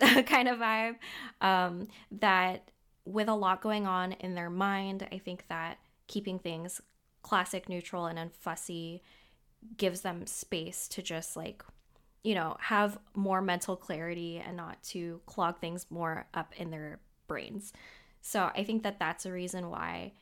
kind 0.26 0.48
of 0.48 0.58
vibe. 0.58 0.96
Um, 1.40 1.88
that 2.12 2.70
with 3.04 3.28
a 3.28 3.34
lot 3.34 3.62
going 3.62 3.86
on 3.86 4.12
in 4.12 4.34
their 4.34 4.50
mind, 4.50 5.06
I 5.10 5.18
think 5.18 5.46
that 5.48 5.78
keeping 6.08 6.38
things 6.38 6.80
classic, 7.22 7.68
neutral, 7.68 8.06
and 8.06 8.18
unfussy 8.18 9.00
gives 9.76 10.02
them 10.02 10.26
space 10.26 10.88
to 10.88 11.02
just 11.02 11.36
like 11.36 11.62
you 12.22 12.34
know, 12.34 12.56
have 12.60 12.98
more 13.14 13.40
mental 13.40 13.76
clarity 13.76 14.42
and 14.44 14.56
not 14.56 14.82
to 14.82 15.20
clog 15.26 15.60
things 15.60 15.86
more 15.90 16.26
up 16.34 16.52
in 16.56 16.70
their 16.70 17.00
brains. 17.26 17.72
So 18.20 18.50
I 18.54 18.64
think 18.64 18.82
that 18.82 18.98
that's 18.98 19.24
a 19.24 19.32
reason 19.32 19.70
why 19.70 20.12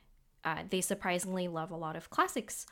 uh, 0.45 0.63
they 0.69 0.81
surprisingly 0.81 1.49
love 1.49 1.71
a 1.71 1.77
lot 1.77 1.97
of 1.97 2.11
classics. 2.11 2.67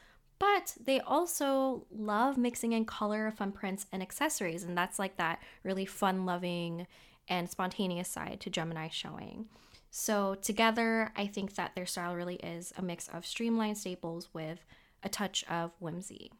But 0.44 0.76
they 0.84 1.00
also 1.00 1.86
love 1.90 2.36
mixing 2.36 2.72
in 2.72 2.84
color, 2.84 3.30
fun 3.30 3.50
prints, 3.50 3.86
and 3.90 4.02
accessories. 4.02 4.62
And 4.62 4.76
that's 4.76 4.98
like 4.98 5.16
that 5.16 5.40
really 5.62 5.86
fun 5.86 6.26
loving 6.26 6.86
and 7.28 7.48
spontaneous 7.48 8.08
side 8.08 8.40
to 8.40 8.50
Gemini 8.50 8.88
showing. 8.88 9.46
So, 9.90 10.34
together, 10.34 11.12
I 11.16 11.28
think 11.28 11.54
that 11.54 11.74
their 11.74 11.86
style 11.86 12.14
really 12.14 12.34
is 12.36 12.74
a 12.76 12.82
mix 12.82 13.08
of 13.08 13.24
streamlined 13.24 13.78
staples 13.78 14.28
with 14.34 14.66
a 15.02 15.08
touch 15.08 15.46
of 15.48 15.70
whimsy. 15.78 16.30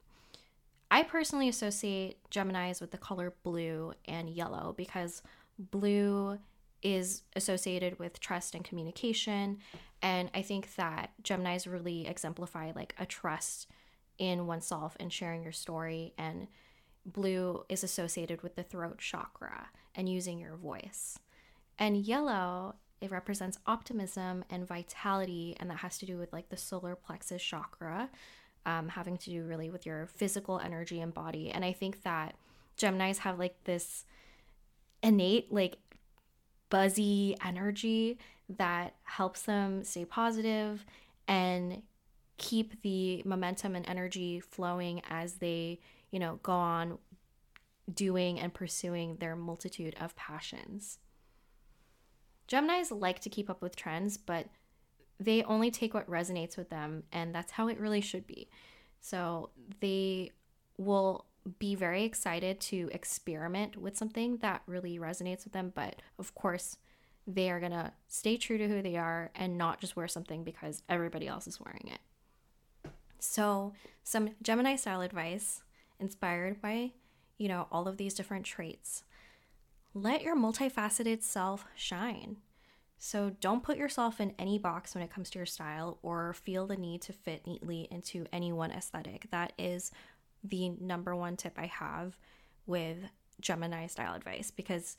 I 0.90 1.02
personally 1.02 1.48
associate 1.48 2.18
Geminis 2.30 2.82
with 2.82 2.90
the 2.90 2.98
color 2.98 3.32
blue 3.42 3.94
and 4.04 4.28
yellow 4.28 4.74
because 4.76 5.22
blue 5.58 6.38
is 6.82 7.22
associated 7.36 7.98
with 7.98 8.20
trust 8.20 8.54
and 8.54 8.64
communication. 8.64 9.60
And 10.02 10.30
I 10.34 10.42
think 10.42 10.74
that 10.74 11.12
Geminis 11.22 11.70
really 11.72 12.06
exemplify 12.06 12.72
like 12.74 12.94
a 12.98 13.06
trust 13.06 13.66
in 14.18 14.46
oneself 14.46 14.96
and 15.00 15.12
sharing 15.12 15.42
your 15.42 15.52
story. 15.52 16.14
And 16.18 16.48
blue 17.06 17.64
is 17.68 17.84
associated 17.84 18.42
with 18.42 18.56
the 18.56 18.62
throat 18.62 18.98
chakra 18.98 19.68
and 19.94 20.08
using 20.08 20.38
your 20.38 20.56
voice. 20.56 21.18
And 21.78 21.96
yellow, 21.96 22.76
it 23.00 23.10
represents 23.10 23.58
optimism 23.66 24.44
and 24.48 24.66
vitality, 24.66 25.56
and 25.58 25.68
that 25.70 25.78
has 25.78 25.98
to 25.98 26.06
do 26.06 26.16
with 26.16 26.32
like 26.32 26.48
the 26.48 26.56
solar 26.56 26.94
plexus 26.94 27.42
chakra, 27.42 28.08
um, 28.64 28.88
having 28.88 29.18
to 29.18 29.30
do 29.30 29.44
really 29.44 29.70
with 29.70 29.84
your 29.84 30.06
physical 30.06 30.58
energy 30.58 31.00
and 31.00 31.12
body. 31.12 31.50
And 31.50 31.64
I 31.64 31.72
think 31.72 32.02
that 32.02 32.36
Geminis 32.78 33.18
have 33.18 33.38
like 33.38 33.56
this 33.64 34.04
innate, 35.02 35.52
like 35.52 35.76
buzzy 36.70 37.36
energy 37.44 38.18
that 38.48 38.94
helps 39.02 39.42
them 39.42 39.84
stay 39.84 40.04
positive 40.04 40.84
and 41.28 41.82
keep 42.36 42.82
the 42.82 43.22
momentum 43.24 43.76
and 43.76 43.88
energy 43.88 44.40
flowing 44.40 45.00
as 45.08 45.34
they, 45.34 45.80
you 46.10 46.18
know, 46.18 46.40
go 46.42 46.52
on 46.52 46.98
doing 47.92 48.40
and 48.40 48.52
pursuing 48.54 49.16
their 49.16 49.36
multitude 49.36 49.94
of 50.00 50.16
passions. 50.16 50.98
Geminis 52.48 52.98
like 52.98 53.20
to 53.20 53.30
keep 53.30 53.48
up 53.48 53.62
with 53.62 53.76
trends, 53.76 54.16
but 54.16 54.46
they 55.20 55.42
only 55.44 55.70
take 55.70 55.94
what 55.94 56.10
resonates 56.10 56.56
with 56.56 56.70
them, 56.70 57.04
and 57.12 57.34
that's 57.34 57.52
how 57.52 57.68
it 57.68 57.78
really 57.78 58.00
should 58.00 58.26
be. 58.26 58.48
So 59.00 59.50
they 59.80 60.32
will 60.76 61.26
be 61.58 61.74
very 61.74 62.04
excited 62.04 62.58
to 62.58 62.88
experiment 62.92 63.76
with 63.76 63.96
something 63.96 64.38
that 64.38 64.62
really 64.66 64.98
resonates 64.98 65.44
with 65.44 65.52
them, 65.52 65.72
but 65.74 66.00
of 66.18 66.34
course, 66.34 66.78
they 67.26 67.50
are 67.50 67.60
gonna 67.60 67.92
stay 68.08 68.36
true 68.36 68.58
to 68.58 68.68
who 68.68 68.82
they 68.82 68.96
are 68.96 69.30
and 69.34 69.56
not 69.56 69.80
just 69.80 69.96
wear 69.96 70.08
something 70.08 70.42
because 70.44 70.82
everybody 70.88 71.26
else 71.26 71.46
is 71.46 71.60
wearing 71.60 71.88
it. 71.88 72.00
So, 73.24 73.72
some 74.02 74.30
Gemini 74.42 74.76
style 74.76 75.00
advice 75.00 75.62
inspired 75.98 76.60
by, 76.60 76.92
you 77.38 77.48
know, 77.48 77.66
all 77.72 77.88
of 77.88 77.96
these 77.96 78.14
different 78.14 78.44
traits. 78.44 79.02
Let 79.94 80.22
your 80.22 80.36
multifaceted 80.36 81.22
self 81.22 81.64
shine. 81.74 82.38
So 82.98 83.32
don't 83.40 83.62
put 83.62 83.76
yourself 83.76 84.20
in 84.20 84.34
any 84.38 84.58
box 84.58 84.94
when 84.94 85.04
it 85.04 85.10
comes 85.10 85.30
to 85.30 85.38
your 85.38 85.46
style 85.46 85.98
or 86.02 86.32
feel 86.32 86.66
the 86.66 86.76
need 86.76 87.02
to 87.02 87.12
fit 87.12 87.46
neatly 87.46 87.88
into 87.90 88.26
any 88.32 88.52
one 88.52 88.70
aesthetic. 88.70 89.30
That 89.30 89.52
is 89.58 89.90
the 90.42 90.70
number 90.80 91.14
one 91.14 91.36
tip 91.36 91.58
I 91.58 91.66
have 91.66 92.16
with 92.66 92.98
Gemini 93.40 93.88
style 93.88 94.14
advice 94.14 94.50
because 94.50 94.96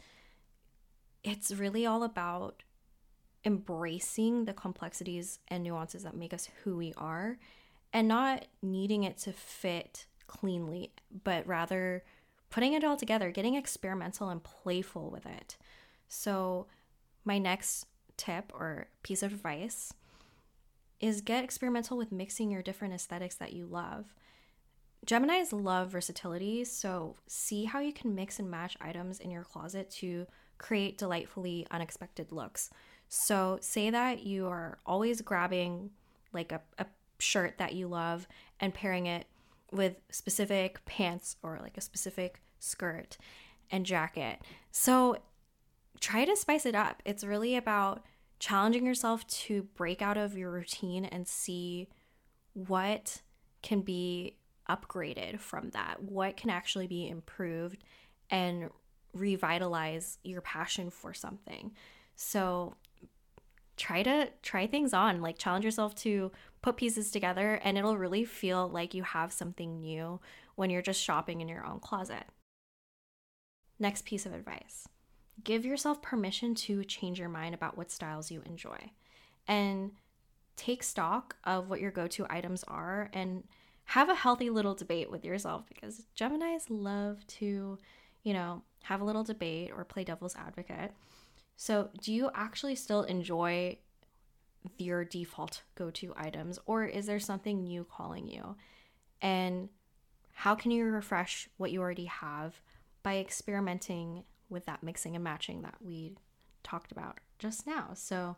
it's 1.23 1.51
really 1.51 1.85
all 1.85 2.03
about 2.03 2.63
embracing 3.43 4.45
the 4.45 4.53
complexities 4.53 5.39
and 5.47 5.63
nuances 5.63 6.03
that 6.03 6.15
make 6.15 6.33
us 6.33 6.49
who 6.63 6.77
we 6.77 6.93
are 6.97 7.37
and 7.95 8.09
not 8.09 8.43
needing 8.61 9.05
it 9.05 9.17
to 9.17 9.31
fit 9.31 10.05
cleanly, 10.27 10.91
but 11.23 11.47
rather 11.47 12.03
putting 12.49 12.73
it 12.73 12.83
all 12.83 12.97
together, 12.97 13.31
getting 13.31 13.55
experimental 13.55 14.27
and 14.27 14.43
playful 14.43 15.09
with 15.09 15.25
it. 15.25 15.55
So, 16.09 16.67
my 17.23 17.37
next 17.37 17.85
tip 18.17 18.51
or 18.53 18.89
piece 19.01 19.23
of 19.23 19.31
advice 19.31 19.93
is 20.99 21.21
get 21.21 21.45
experimental 21.45 21.95
with 21.95 22.11
mixing 22.11 22.51
your 22.51 22.61
different 22.61 22.93
aesthetics 22.93 23.35
that 23.35 23.53
you 23.53 23.65
love. 23.65 24.13
Geminis 25.05 25.53
love 25.53 25.89
versatility, 25.89 26.65
so 26.65 27.15
see 27.27 27.63
how 27.63 27.79
you 27.79 27.93
can 27.93 28.13
mix 28.13 28.39
and 28.39 28.51
match 28.51 28.75
items 28.81 29.21
in 29.21 29.31
your 29.31 29.45
closet 29.45 29.89
to 29.91 30.27
create 30.57 30.97
delightfully 30.97 31.65
unexpected 31.71 32.33
looks. 32.33 32.69
So, 33.07 33.57
say 33.61 33.89
that 33.89 34.23
you 34.23 34.47
are 34.47 34.79
always 34.85 35.21
grabbing 35.21 35.91
like 36.33 36.51
a, 36.51 36.59
a 36.77 36.85
shirt 37.19 37.57
that 37.57 37.73
you 37.73 37.87
love 37.87 38.27
and 38.59 38.73
pairing 38.73 39.05
it 39.07 39.25
with 39.71 39.95
specific 40.09 40.83
pants 40.85 41.37
or 41.43 41.59
like 41.61 41.77
a 41.77 41.81
specific 41.81 42.41
skirt 42.59 43.17
and 43.71 43.85
jacket. 43.85 44.39
So, 44.71 45.17
try 45.99 46.25
to 46.25 46.35
spice 46.35 46.65
it 46.65 46.75
up. 46.75 47.01
It's 47.05 47.23
really 47.23 47.55
about 47.55 48.03
challenging 48.39 48.85
yourself 48.85 49.25
to 49.27 49.63
break 49.75 50.01
out 50.01 50.17
of 50.17 50.37
your 50.37 50.51
routine 50.51 51.05
and 51.05 51.27
see 51.27 51.87
what 52.53 53.21
can 53.61 53.81
be 53.81 54.37
upgraded 54.69 55.39
from 55.39 55.69
that, 55.71 56.01
what 56.03 56.37
can 56.37 56.49
actually 56.49 56.87
be 56.87 57.07
improved 57.07 57.83
and 58.29 58.69
revitalize 59.13 60.17
your 60.23 60.41
passion 60.41 60.89
for 60.89 61.13
something. 61.13 61.71
So 62.15 62.75
try 63.77 64.03
to 64.03 64.29
try 64.41 64.67
things 64.67 64.93
on, 64.93 65.21
like 65.21 65.37
challenge 65.37 65.65
yourself 65.65 65.95
to 65.95 66.31
put 66.61 66.77
pieces 66.77 67.11
together 67.11 67.59
and 67.63 67.77
it'll 67.77 67.97
really 67.97 68.25
feel 68.25 68.67
like 68.67 68.93
you 68.93 69.03
have 69.03 69.31
something 69.31 69.79
new 69.79 70.19
when 70.55 70.69
you're 70.69 70.81
just 70.81 71.01
shopping 71.01 71.41
in 71.41 71.47
your 71.47 71.65
own 71.65 71.79
closet. 71.79 72.23
Next 73.79 74.05
piece 74.05 74.25
of 74.25 74.33
advice 74.33 74.87
give 75.43 75.65
yourself 75.65 76.01
permission 76.01 76.55
to 76.55 76.83
change 76.85 77.19
your 77.19 77.29
mind 77.29 77.53
about 77.53 77.77
what 77.77 77.91
styles 77.91 78.31
you 78.31 78.41
enjoy 78.45 78.77
and 79.47 79.91
take 80.55 80.81
stock 80.81 81.35
of 81.43 81.69
what 81.69 81.81
your 81.81 81.91
go 81.91 82.07
to 82.07 82.25
items 82.29 82.63
are 82.67 83.09
and 83.13 83.43
have 83.85 84.09
a 84.09 84.15
healthy 84.15 84.49
little 84.49 84.73
debate 84.73 85.11
with 85.11 85.25
yourself 85.25 85.63
because 85.67 86.07
Geminis 86.17 86.65
love 86.69 87.25
to, 87.27 87.77
you 88.23 88.33
know, 88.33 88.63
have 88.83 89.01
a 89.01 89.03
little 89.03 89.23
debate 89.23 89.71
or 89.75 89.83
play 89.83 90.03
devil's 90.03 90.35
advocate. 90.35 90.91
So, 91.57 91.89
do 92.01 92.13
you 92.13 92.29
actually 92.33 92.75
still 92.75 93.03
enjoy 93.03 93.77
your 94.77 95.05
default 95.05 95.61
go 95.75 95.91
to 95.91 96.13
items 96.17 96.57
or 96.65 96.85
is 96.85 97.05
there 97.05 97.19
something 97.19 97.63
new 97.63 97.83
calling 97.83 98.27
you? 98.27 98.55
And 99.21 99.69
how 100.33 100.55
can 100.55 100.71
you 100.71 100.85
refresh 100.85 101.47
what 101.57 101.71
you 101.71 101.81
already 101.81 102.05
have 102.05 102.59
by 103.03 103.17
experimenting 103.17 104.23
with 104.49 104.65
that 104.65 104.83
mixing 104.83 105.15
and 105.15 105.23
matching 105.23 105.61
that 105.61 105.75
we 105.79 106.15
talked 106.63 106.91
about 106.91 107.19
just 107.39 107.67
now. 107.67 107.91
So 107.93 108.35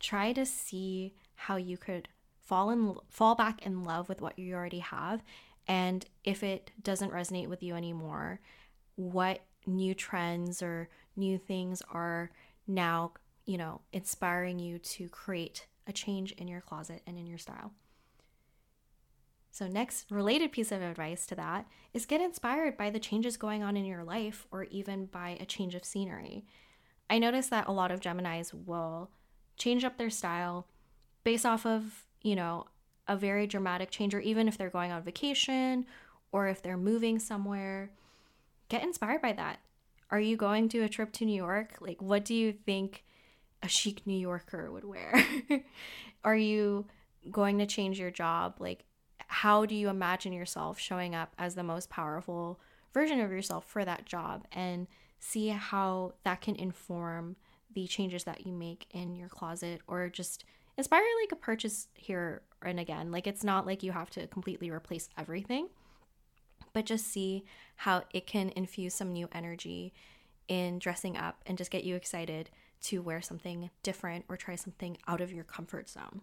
try 0.00 0.32
to 0.32 0.44
see 0.44 1.14
how 1.34 1.56
you 1.56 1.76
could 1.78 2.08
fall 2.40 2.70
in 2.70 2.96
fall 3.08 3.34
back 3.34 3.64
in 3.64 3.84
love 3.84 4.08
with 4.08 4.20
what 4.20 4.38
you 4.38 4.54
already 4.54 4.80
have 4.80 5.22
and 5.66 6.04
if 6.24 6.42
it 6.42 6.72
doesn't 6.82 7.12
resonate 7.12 7.48
with 7.48 7.62
you 7.62 7.74
anymore, 7.74 8.40
what 8.96 9.40
new 9.66 9.94
trends 9.94 10.62
or 10.62 10.90
new 11.16 11.38
things 11.38 11.82
are 11.90 12.30
now, 12.66 13.12
you 13.46 13.58
know, 13.58 13.80
inspiring 13.92 14.58
you 14.58 14.78
to 14.78 15.08
create 15.08 15.66
a 15.86 15.92
change 15.92 16.32
in 16.32 16.48
your 16.48 16.60
closet 16.60 17.02
and 17.06 17.18
in 17.18 17.26
your 17.26 17.38
style. 17.38 17.72
So, 19.50 19.68
next 19.68 20.10
related 20.10 20.50
piece 20.50 20.72
of 20.72 20.82
advice 20.82 21.26
to 21.26 21.36
that 21.36 21.66
is 21.92 22.06
get 22.06 22.20
inspired 22.20 22.76
by 22.76 22.90
the 22.90 22.98
changes 22.98 23.36
going 23.36 23.62
on 23.62 23.76
in 23.76 23.84
your 23.84 24.02
life 24.02 24.46
or 24.50 24.64
even 24.64 25.06
by 25.06 25.36
a 25.38 25.46
change 25.46 25.76
of 25.76 25.84
scenery. 25.84 26.44
I 27.08 27.18
notice 27.18 27.48
that 27.48 27.68
a 27.68 27.72
lot 27.72 27.92
of 27.92 28.00
Geminis 28.00 28.52
will 28.52 29.10
change 29.56 29.84
up 29.84 29.96
their 29.96 30.10
style 30.10 30.66
based 31.22 31.46
off 31.46 31.64
of, 31.66 32.04
you 32.22 32.34
know, 32.34 32.66
a 33.06 33.16
very 33.16 33.46
dramatic 33.46 33.90
change, 33.90 34.14
or 34.14 34.20
even 34.20 34.48
if 34.48 34.58
they're 34.58 34.70
going 34.70 34.90
on 34.90 35.02
vacation 35.02 35.86
or 36.32 36.48
if 36.48 36.60
they're 36.62 36.76
moving 36.76 37.20
somewhere, 37.20 37.92
get 38.68 38.82
inspired 38.82 39.22
by 39.22 39.32
that. 39.32 39.60
Are 40.10 40.20
you 40.20 40.36
going 40.36 40.68
to 40.70 40.80
a 40.80 40.88
trip 40.88 41.12
to 41.14 41.24
New 41.24 41.36
York? 41.36 41.76
Like, 41.80 42.00
what 42.00 42.24
do 42.24 42.34
you 42.34 42.52
think 42.52 43.04
a 43.62 43.68
chic 43.68 44.06
New 44.06 44.18
Yorker 44.18 44.70
would 44.70 44.84
wear? 44.84 45.24
Are 46.24 46.36
you 46.36 46.86
going 47.30 47.58
to 47.58 47.66
change 47.66 47.98
your 47.98 48.10
job? 48.10 48.56
Like, 48.58 48.84
how 49.26 49.64
do 49.64 49.74
you 49.74 49.88
imagine 49.88 50.32
yourself 50.32 50.78
showing 50.78 51.14
up 51.14 51.34
as 51.38 51.54
the 51.54 51.62
most 51.62 51.90
powerful 51.90 52.60
version 52.92 53.20
of 53.20 53.30
yourself 53.30 53.66
for 53.66 53.84
that 53.84 54.04
job? 54.06 54.46
And 54.52 54.86
see 55.18 55.48
how 55.48 56.14
that 56.24 56.42
can 56.42 56.56
inform 56.56 57.36
the 57.72 57.86
changes 57.86 58.24
that 58.24 58.46
you 58.46 58.52
make 58.52 58.86
in 58.90 59.16
your 59.16 59.28
closet 59.28 59.80
or 59.88 60.08
just 60.08 60.44
inspire 60.76 61.02
like 61.22 61.32
a 61.32 61.36
purchase 61.36 61.88
here 61.94 62.42
and 62.62 62.78
again. 62.78 63.10
Like, 63.10 63.26
it's 63.26 63.42
not 63.42 63.66
like 63.66 63.82
you 63.82 63.92
have 63.92 64.10
to 64.10 64.26
completely 64.26 64.70
replace 64.70 65.08
everything 65.16 65.68
but 66.74 66.84
just 66.84 67.06
see 67.06 67.44
how 67.76 68.02
it 68.12 68.26
can 68.26 68.50
infuse 68.54 68.92
some 68.92 69.12
new 69.12 69.28
energy 69.32 69.94
in 70.48 70.78
dressing 70.78 71.16
up 71.16 71.40
and 71.46 71.56
just 71.56 71.70
get 71.70 71.84
you 71.84 71.96
excited 71.96 72.50
to 72.82 73.00
wear 73.00 73.22
something 73.22 73.70
different 73.82 74.26
or 74.28 74.36
try 74.36 74.54
something 74.54 74.98
out 75.08 75.22
of 75.22 75.32
your 75.32 75.44
comfort 75.44 75.88
zone. 75.88 76.20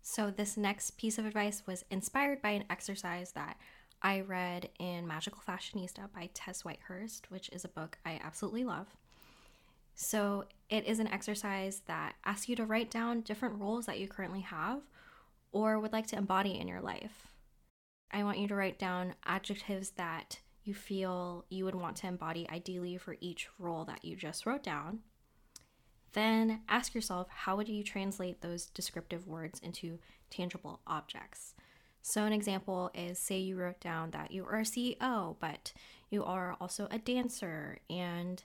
So, 0.00 0.30
this 0.30 0.56
next 0.56 0.92
piece 0.92 1.18
of 1.18 1.26
advice 1.26 1.64
was 1.66 1.84
inspired 1.90 2.40
by 2.40 2.50
an 2.50 2.64
exercise 2.70 3.32
that 3.32 3.58
I 4.00 4.20
read 4.20 4.68
in 4.78 5.08
Magical 5.08 5.42
Fashionista 5.46 6.12
by 6.14 6.30
Tess 6.32 6.62
Whitehurst, 6.62 7.22
which 7.30 7.48
is 7.50 7.64
a 7.64 7.68
book 7.68 7.98
I 8.06 8.20
absolutely 8.22 8.64
love. 8.64 8.86
So, 9.96 10.44
it 10.70 10.86
is 10.86 11.00
an 11.00 11.08
exercise 11.08 11.82
that 11.86 12.14
asks 12.24 12.48
you 12.48 12.56
to 12.56 12.64
write 12.64 12.90
down 12.90 13.22
different 13.22 13.60
roles 13.60 13.86
that 13.86 13.98
you 13.98 14.06
currently 14.06 14.40
have 14.42 14.82
or 15.50 15.80
would 15.80 15.92
like 15.92 16.06
to 16.08 16.16
embody 16.16 16.58
in 16.58 16.68
your 16.68 16.80
life. 16.80 17.26
I 18.10 18.24
want 18.24 18.38
you 18.38 18.48
to 18.48 18.54
write 18.54 18.78
down 18.78 19.14
adjectives 19.24 19.90
that 19.90 20.40
you 20.64 20.74
feel 20.74 21.44
you 21.48 21.64
would 21.64 21.74
want 21.74 21.96
to 21.96 22.06
embody 22.06 22.48
ideally 22.50 22.96
for 22.96 23.16
each 23.20 23.48
role 23.58 23.84
that 23.84 24.04
you 24.04 24.16
just 24.16 24.46
wrote 24.46 24.62
down. 24.62 25.00
Then 26.12 26.62
ask 26.68 26.94
yourself 26.94 27.28
how 27.30 27.56
would 27.56 27.68
you 27.68 27.82
translate 27.82 28.40
those 28.40 28.66
descriptive 28.66 29.26
words 29.26 29.60
into 29.60 29.98
tangible 30.30 30.80
objects? 30.86 31.54
So, 32.02 32.24
an 32.24 32.32
example 32.32 32.90
is 32.94 33.18
say 33.18 33.38
you 33.38 33.56
wrote 33.56 33.80
down 33.80 34.12
that 34.12 34.30
you 34.30 34.44
are 34.44 34.60
a 34.60 34.62
CEO, 34.62 35.36
but 35.40 35.72
you 36.10 36.24
are 36.24 36.56
also 36.60 36.88
a 36.90 36.98
dancer 36.98 37.78
and 37.90 38.42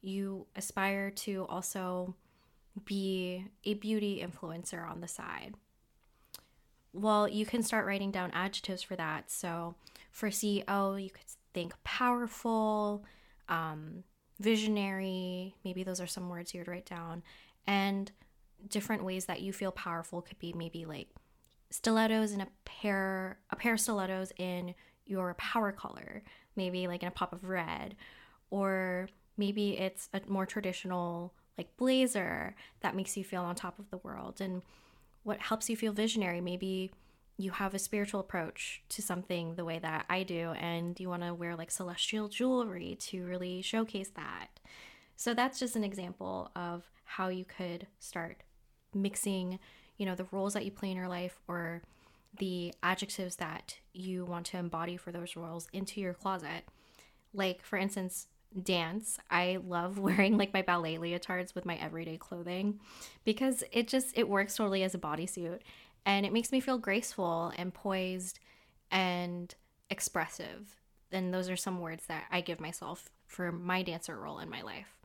you 0.00 0.46
aspire 0.56 1.10
to 1.10 1.46
also 1.48 2.14
be 2.84 3.46
a 3.64 3.74
beauty 3.74 4.24
influencer 4.26 4.88
on 4.88 5.00
the 5.00 5.08
side 5.08 5.54
well, 6.92 7.28
you 7.28 7.46
can 7.46 7.62
start 7.62 7.86
writing 7.86 8.10
down 8.10 8.30
adjectives 8.32 8.82
for 8.82 8.96
that. 8.96 9.30
So 9.30 9.74
for 10.10 10.28
CEO, 10.28 11.02
you 11.02 11.10
could 11.10 11.24
think 11.54 11.74
powerful, 11.84 13.04
um, 13.48 14.04
visionary. 14.40 15.54
Maybe 15.64 15.84
those 15.84 16.00
are 16.00 16.06
some 16.06 16.28
words 16.28 16.52
you 16.52 16.60
would 16.60 16.68
write 16.68 16.86
down. 16.86 17.22
And 17.66 18.10
different 18.68 19.04
ways 19.04 19.26
that 19.26 19.40
you 19.40 19.52
feel 19.52 19.72
powerful 19.72 20.22
could 20.22 20.38
be 20.38 20.52
maybe 20.52 20.84
like 20.84 21.08
stilettos 21.70 22.32
in 22.32 22.40
a 22.40 22.48
pair, 22.64 23.38
a 23.50 23.56
pair 23.56 23.74
of 23.74 23.80
stilettos 23.80 24.32
in 24.36 24.74
your 25.06 25.34
power 25.34 25.72
color, 25.72 26.22
maybe 26.56 26.86
like 26.86 27.02
in 27.02 27.08
a 27.08 27.12
pop 27.12 27.32
of 27.32 27.44
red, 27.44 27.96
or 28.50 29.08
maybe 29.36 29.78
it's 29.78 30.08
a 30.12 30.20
more 30.28 30.46
traditional 30.46 31.32
like 31.58 31.76
blazer 31.76 32.54
that 32.80 32.96
makes 32.96 33.16
you 33.16 33.24
feel 33.24 33.42
on 33.42 33.54
top 33.54 33.78
of 33.78 33.90
the 33.90 33.98
world. 33.98 34.40
And 34.40 34.62
what 35.22 35.40
helps 35.40 35.70
you 35.70 35.76
feel 35.76 35.92
visionary. 35.92 36.40
Maybe 36.40 36.92
you 37.38 37.50
have 37.50 37.74
a 37.74 37.78
spiritual 37.78 38.20
approach 38.20 38.82
to 38.90 39.02
something 39.02 39.54
the 39.54 39.64
way 39.64 39.78
that 39.78 40.04
I 40.08 40.22
do, 40.22 40.50
and 40.50 40.98
you 41.00 41.08
want 41.08 41.22
to 41.22 41.34
wear 41.34 41.56
like 41.56 41.70
celestial 41.70 42.28
jewelry 42.28 42.96
to 43.00 43.24
really 43.24 43.62
showcase 43.62 44.10
that. 44.16 44.48
So 45.16 45.34
that's 45.34 45.58
just 45.58 45.76
an 45.76 45.84
example 45.84 46.50
of 46.56 46.82
how 47.04 47.28
you 47.28 47.44
could 47.44 47.86
start 47.98 48.42
mixing, 48.94 49.58
you 49.96 50.06
know, 50.06 50.14
the 50.14 50.26
roles 50.30 50.54
that 50.54 50.64
you 50.64 50.70
play 50.70 50.90
in 50.90 50.96
your 50.96 51.08
life 51.08 51.40
or 51.48 51.82
the 52.38 52.72
adjectives 52.82 53.36
that 53.36 53.76
you 53.92 54.24
want 54.24 54.46
to 54.46 54.56
embody 54.56 54.96
for 54.96 55.12
those 55.12 55.36
roles 55.36 55.68
into 55.72 56.00
your 56.00 56.14
closet. 56.14 56.64
Like, 57.34 57.62
for 57.62 57.76
instance, 57.76 58.26
dance, 58.62 59.18
I 59.30 59.58
love 59.64 59.98
wearing 60.00 60.36
like 60.36 60.52
my 60.52 60.62
ballet 60.62 60.96
leotards 60.96 61.54
with 61.54 61.64
my 61.64 61.76
everyday 61.76 62.16
clothing 62.16 62.80
because 63.24 63.64
it 63.72 63.88
just 63.88 64.16
it 64.16 64.28
works 64.28 64.56
totally 64.56 64.82
as 64.82 64.94
a 64.94 64.98
bodysuit 64.98 65.60
and 66.04 66.26
it 66.26 66.32
makes 66.32 66.52
me 66.52 66.60
feel 66.60 66.78
graceful 66.78 67.52
and 67.56 67.72
poised 67.72 68.40
and 68.90 69.54
expressive. 69.90 70.76
And 71.10 71.32
those 71.32 71.50
are 71.50 71.56
some 71.56 71.80
words 71.80 72.06
that 72.06 72.24
I 72.30 72.40
give 72.40 72.60
myself 72.60 73.10
for 73.26 73.52
my 73.52 73.82
dancer 73.82 74.18
role 74.18 74.38
in 74.38 74.50
my 74.50 74.62
life. 74.62 74.98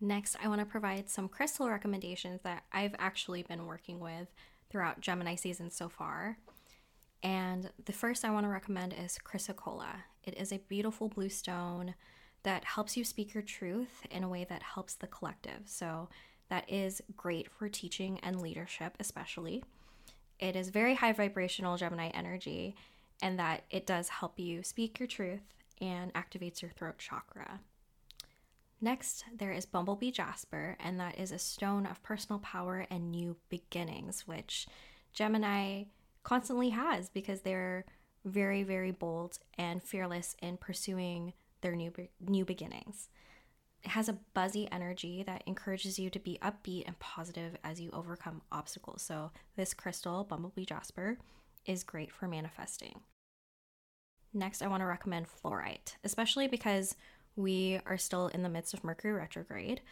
Next, 0.00 0.36
I 0.42 0.48
want 0.48 0.60
to 0.60 0.66
provide 0.66 1.08
some 1.08 1.28
crystal 1.28 1.68
recommendations 1.68 2.42
that 2.42 2.64
I've 2.72 2.94
actually 2.98 3.42
been 3.42 3.66
working 3.66 4.00
with 4.00 4.28
throughout 4.70 5.00
Gemini 5.00 5.34
season 5.34 5.70
so 5.70 5.88
far. 5.88 6.38
And 7.22 7.70
the 7.86 7.92
first 7.92 8.24
I 8.24 8.30
want 8.30 8.44
to 8.44 8.50
recommend 8.50 8.92
is 8.92 9.18
chrysocolla. 9.24 10.02
It 10.24 10.36
is 10.36 10.52
a 10.52 10.58
beautiful 10.58 11.08
blue 11.08 11.28
stone 11.28 11.94
that 12.42 12.64
helps 12.64 12.96
you 12.96 13.04
speak 13.04 13.34
your 13.34 13.42
truth 13.42 14.06
in 14.10 14.24
a 14.24 14.28
way 14.28 14.44
that 14.44 14.62
helps 14.62 14.94
the 14.94 15.06
collective. 15.06 15.62
So 15.66 16.08
that 16.48 16.70
is 16.70 17.02
great 17.16 17.50
for 17.50 17.68
teaching 17.68 18.18
and 18.22 18.40
leadership, 18.40 18.96
especially. 19.00 19.62
It 20.38 20.56
is 20.56 20.68
very 20.68 20.94
high 20.94 21.12
vibrational 21.12 21.76
Gemini 21.76 22.08
energy, 22.08 22.74
and 23.22 23.38
that 23.38 23.64
it 23.70 23.86
does 23.86 24.08
help 24.08 24.38
you 24.38 24.62
speak 24.62 24.98
your 24.98 25.06
truth 25.06 25.54
and 25.80 26.12
activates 26.14 26.60
your 26.60 26.70
throat 26.72 26.98
chakra. 26.98 27.60
Next, 28.80 29.24
there 29.34 29.52
is 29.52 29.64
Bumblebee 29.64 30.10
Jasper, 30.10 30.76
and 30.78 31.00
that 31.00 31.18
is 31.18 31.32
a 31.32 31.38
stone 31.38 31.86
of 31.86 32.02
personal 32.02 32.40
power 32.40 32.86
and 32.90 33.10
new 33.10 33.36
beginnings, 33.48 34.26
which 34.26 34.66
Gemini 35.12 35.84
constantly 36.22 36.70
has 36.70 37.08
because 37.08 37.40
they're 37.40 37.86
very 38.24 38.62
very 38.62 38.90
bold 38.90 39.38
and 39.58 39.82
fearless 39.82 40.36
in 40.40 40.56
pursuing 40.56 41.32
their 41.60 41.74
new 41.74 41.92
new 42.20 42.44
beginnings. 42.44 43.08
It 43.82 43.90
has 43.90 44.08
a 44.08 44.18
buzzy 44.32 44.66
energy 44.72 45.22
that 45.24 45.42
encourages 45.46 45.98
you 45.98 46.08
to 46.10 46.18
be 46.18 46.38
upbeat 46.40 46.84
and 46.86 46.98
positive 47.00 47.56
as 47.62 47.80
you 47.80 47.90
overcome 47.92 48.40
obstacles. 48.50 49.02
So, 49.02 49.30
this 49.56 49.74
crystal, 49.74 50.24
Bumblebee 50.24 50.64
Jasper, 50.64 51.18
is 51.66 51.84
great 51.84 52.10
for 52.10 52.26
manifesting. 52.26 53.00
Next, 54.32 54.62
I 54.62 54.68
want 54.68 54.80
to 54.80 54.86
recommend 54.86 55.26
fluorite, 55.26 55.96
especially 56.02 56.48
because 56.48 56.96
we 57.36 57.78
are 57.86 57.98
still 57.98 58.28
in 58.28 58.42
the 58.42 58.48
midst 58.48 58.72
of 58.72 58.84
Mercury 58.84 59.12
retrograde. 59.12 59.82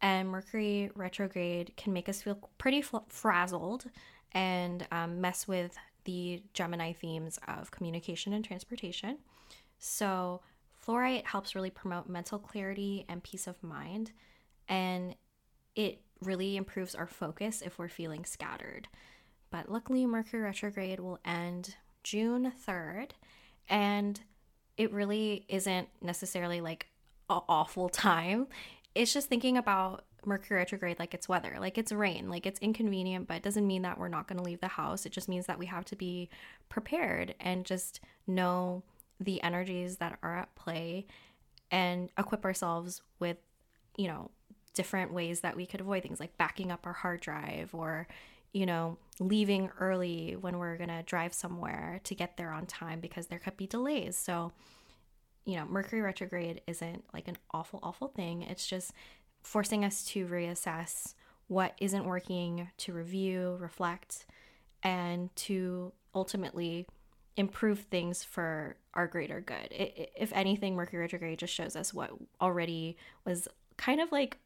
And 0.00 0.28
Mercury 0.28 0.90
retrograde 0.94 1.72
can 1.76 1.92
make 1.92 2.08
us 2.08 2.22
feel 2.22 2.48
pretty 2.58 2.82
frazzled 3.08 3.86
and 4.32 4.86
um, 4.92 5.20
mess 5.20 5.48
with 5.48 5.76
the 6.06 6.42
Gemini 6.54 6.92
themes 6.92 7.38
of 7.46 7.70
communication 7.70 8.32
and 8.32 8.42
transportation. 8.42 9.18
So, 9.78 10.40
fluorite 10.84 11.26
helps 11.26 11.54
really 11.54 11.70
promote 11.70 12.08
mental 12.08 12.38
clarity 12.38 13.04
and 13.08 13.22
peace 13.22 13.46
of 13.46 13.62
mind, 13.62 14.12
and 14.68 15.14
it 15.74 16.00
really 16.22 16.56
improves 16.56 16.94
our 16.94 17.06
focus 17.06 17.62
if 17.62 17.78
we're 17.78 17.88
feeling 17.88 18.24
scattered. 18.24 18.88
But 19.50 19.70
luckily, 19.70 20.06
Mercury 20.06 20.42
retrograde 20.42 21.00
will 21.00 21.20
end 21.24 21.76
June 22.02 22.52
3rd, 22.66 23.10
and 23.68 24.18
it 24.78 24.92
really 24.92 25.44
isn't 25.48 25.88
necessarily 26.00 26.62
like 26.62 26.86
an 27.28 27.42
awful 27.48 27.88
time. 27.90 28.46
It's 28.94 29.12
just 29.12 29.28
thinking 29.28 29.58
about 29.58 30.05
Mercury 30.24 30.58
retrograde 30.58 30.98
like 30.98 31.14
it's 31.14 31.28
weather, 31.28 31.56
like 31.60 31.78
it's 31.78 31.92
rain, 31.92 32.28
like 32.28 32.46
it's 32.46 32.58
inconvenient, 32.60 33.28
but 33.28 33.36
it 33.36 33.42
doesn't 33.42 33.66
mean 33.66 33.82
that 33.82 33.98
we're 33.98 34.08
not 34.08 34.26
going 34.26 34.38
to 34.38 34.44
leave 34.44 34.60
the 34.60 34.68
house. 34.68 35.06
It 35.06 35.12
just 35.12 35.28
means 35.28 35.46
that 35.46 35.58
we 35.58 35.66
have 35.66 35.84
to 35.86 35.96
be 35.96 36.28
prepared 36.68 37.34
and 37.38 37.64
just 37.64 38.00
know 38.26 38.82
the 39.20 39.42
energies 39.42 39.96
that 39.96 40.18
are 40.22 40.36
at 40.36 40.54
play 40.56 41.06
and 41.70 42.10
equip 42.18 42.44
ourselves 42.44 43.02
with, 43.18 43.36
you 43.96 44.08
know, 44.08 44.30
different 44.74 45.12
ways 45.12 45.40
that 45.40 45.56
we 45.56 45.66
could 45.66 45.80
avoid 45.80 46.02
things 46.02 46.20
like 46.20 46.36
backing 46.36 46.70
up 46.70 46.86
our 46.86 46.92
hard 46.92 47.20
drive 47.20 47.74
or, 47.74 48.06
you 48.52 48.66
know, 48.66 48.98
leaving 49.18 49.70
early 49.80 50.36
when 50.38 50.58
we're 50.58 50.76
going 50.76 50.90
to 50.90 51.02
drive 51.04 51.32
somewhere 51.32 52.00
to 52.04 52.14
get 52.14 52.36
there 52.36 52.50
on 52.50 52.66
time 52.66 53.00
because 53.00 53.26
there 53.28 53.38
could 53.38 53.56
be 53.56 53.66
delays. 53.66 54.16
So, 54.16 54.52
you 55.44 55.56
know, 55.56 55.64
Mercury 55.64 56.02
retrograde 56.02 56.60
isn't 56.66 57.04
like 57.14 57.28
an 57.28 57.38
awful, 57.52 57.80
awful 57.82 58.08
thing. 58.08 58.42
It's 58.42 58.66
just 58.66 58.92
forcing 59.46 59.84
us 59.84 60.04
to 60.04 60.26
reassess 60.26 61.14
what 61.46 61.74
isn't 61.78 62.04
working, 62.04 62.68
to 62.76 62.92
review, 62.92 63.56
reflect, 63.60 64.26
and 64.82 65.34
to 65.36 65.92
ultimately 66.16 66.86
improve 67.36 67.78
things 67.80 68.24
for 68.24 68.76
our 68.94 69.06
greater 69.06 69.40
good. 69.40 69.70
It, 69.70 70.10
if 70.16 70.32
anything, 70.32 70.74
Mercury 70.74 71.02
retrograde 71.02 71.38
just 71.38 71.54
shows 71.54 71.76
us 71.76 71.94
what 71.94 72.10
already 72.40 72.96
was 73.24 73.46
kind 73.76 74.00
of 74.00 74.10
like 74.10 74.38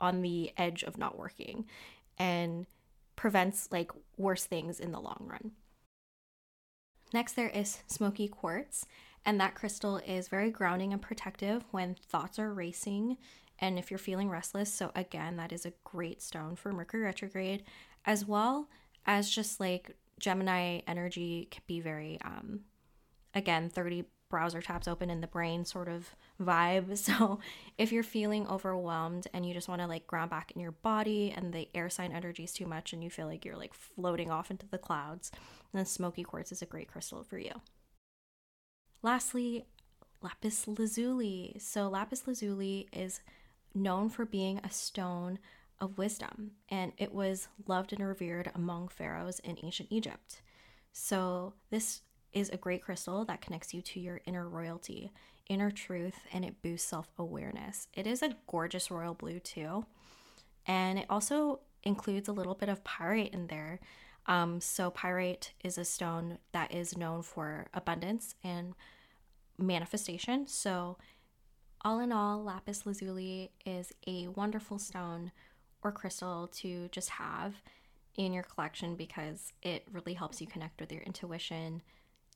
on 0.00 0.22
the 0.22 0.52
edge 0.56 0.82
of 0.84 0.96
not 0.96 1.18
working. 1.18 1.66
And 2.18 2.64
prevents 3.14 3.70
like 3.70 3.90
worse 4.16 4.44
things 4.44 4.80
in 4.80 4.90
the 4.90 5.00
long 5.00 5.26
run. 5.28 5.50
Next, 7.12 7.32
there 7.32 7.50
is 7.50 7.82
smoky 7.86 8.26
quartz, 8.26 8.86
and 9.24 9.38
that 9.38 9.54
crystal 9.54 9.98
is 9.98 10.28
very 10.28 10.50
grounding 10.50 10.94
and 10.94 11.02
protective 11.02 11.64
when 11.72 11.94
thoughts 11.94 12.38
are 12.38 12.54
racing 12.54 13.18
and 13.58 13.78
if 13.78 13.90
you're 13.90 13.98
feeling 13.98 14.28
restless. 14.28 14.72
So, 14.72 14.90
again, 14.94 15.36
that 15.36 15.52
is 15.52 15.66
a 15.66 15.72
great 15.84 16.22
stone 16.22 16.56
for 16.56 16.72
Mercury 16.72 17.02
retrograde, 17.02 17.64
as 18.04 18.26
well 18.26 18.68
as 19.06 19.30
just 19.30 19.60
like 19.60 19.96
Gemini 20.18 20.80
energy 20.86 21.48
can 21.50 21.62
be 21.66 21.80
very, 21.80 22.18
um, 22.24 22.60
again, 23.34 23.68
30 23.68 24.04
browser 24.28 24.60
tabs 24.60 24.88
open 24.88 25.08
in 25.08 25.20
the 25.20 25.26
brain 25.26 25.64
sort 25.64 25.88
of 25.88 26.14
vibe. 26.42 26.96
So 27.06 27.38
if 27.78 27.92
you're 27.92 28.02
feeling 28.02 28.46
overwhelmed 28.48 29.28
and 29.32 29.46
you 29.46 29.54
just 29.54 29.68
want 29.68 29.80
to 29.80 29.86
like 29.86 30.06
ground 30.06 30.30
back 30.30 30.50
in 30.54 30.60
your 30.60 30.72
body 30.72 31.32
and 31.36 31.52
the 31.52 31.68
air 31.74 31.88
sign 31.88 32.12
energy 32.12 32.44
is 32.44 32.52
too 32.52 32.66
much 32.66 32.92
and 32.92 33.04
you 33.04 33.10
feel 33.10 33.26
like 33.26 33.44
you're 33.44 33.56
like 33.56 33.74
floating 33.74 34.30
off 34.30 34.50
into 34.50 34.66
the 34.66 34.78
clouds, 34.78 35.30
then 35.72 35.84
smoky 35.84 36.24
quartz 36.24 36.50
is 36.50 36.62
a 36.62 36.66
great 36.66 36.88
crystal 36.88 37.22
for 37.22 37.38
you. 37.38 37.52
Lastly, 39.02 39.66
lapis 40.22 40.66
lazuli. 40.66 41.56
So 41.60 41.88
lapis 41.88 42.26
lazuli 42.26 42.88
is 42.92 43.20
known 43.76 44.08
for 44.08 44.24
being 44.24 44.58
a 44.58 44.70
stone 44.70 45.38
of 45.80 45.98
wisdom 45.98 46.52
and 46.70 46.92
it 46.96 47.12
was 47.12 47.48
loved 47.66 47.92
and 47.92 48.06
revered 48.06 48.50
among 48.54 48.88
pharaohs 48.88 49.38
in 49.40 49.58
ancient 49.62 49.88
Egypt. 49.92 50.40
So 50.92 51.52
this 51.70 52.00
is 52.32 52.50
a 52.50 52.56
great 52.56 52.82
crystal 52.82 53.24
that 53.24 53.40
connects 53.40 53.72
you 53.72 53.82
to 53.82 54.00
your 54.00 54.20
inner 54.26 54.48
royalty, 54.48 55.12
inner 55.48 55.70
truth, 55.70 56.18
and 56.32 56.44
it 56.44 56.62
boosts 56.62 56.88
self 56.88 57.08
awareness. 57.18 57.88
It 57.94 58.06
is 58.06 58.22
a 58.22 58.36
gorgeous 58.46 58.90
royal 58.90 59.14
blue, 59.14 59.38
too. 59.38 59.86
And 60.66 60.98
it 60.98 61.06
also 61.08 61.60
includes 61.82 62.28
a 62.28 62.32
little 62.32 62.54
bit 62.54 62.68
of 62.68 62.84
pyrite 62.84 63.32
in 63.32 63.46
there. 63.46 63.80
Um, 64.26 64.60
so, 64.60 64.90
pyrite 64.90 65.52
is 65.62 65.78
a 65.78 65.84
stone 65.84 66.38
that 66.52 66.74
is 66.74 66.96
known 66.96 67.22
for 67.22 67.68
abundance 67.72 68.34
and 68.42 68.74
manifestation. 69.58 70.46
So, 70.46 70.98
all 71.86 72.00
in 72.00 72.10
all, 72.10 72.42
lapis 72.42 72.84
lazuli 72.84 73.52
is 73.64 73.92
a 74.08 74.26
wonderful 74.26 74.76
stone 74.76 75.30
or 75.84 75.92
crystal 75.92 76.48
to 76.48 76.88
just 76.88 77.10
have 77.10 77.54
in 78.16 78.32
your 78.32 78.42
collection 78.42 78.96
because 78.96 79.52
it 79.62 79.86
really 79.92 80.14
helps 80.14 80.40
you 80.40 80.48
connect 80.48 80.80
with 80.80 80.90
your 80.90 81.02
intuition 81.02 81.80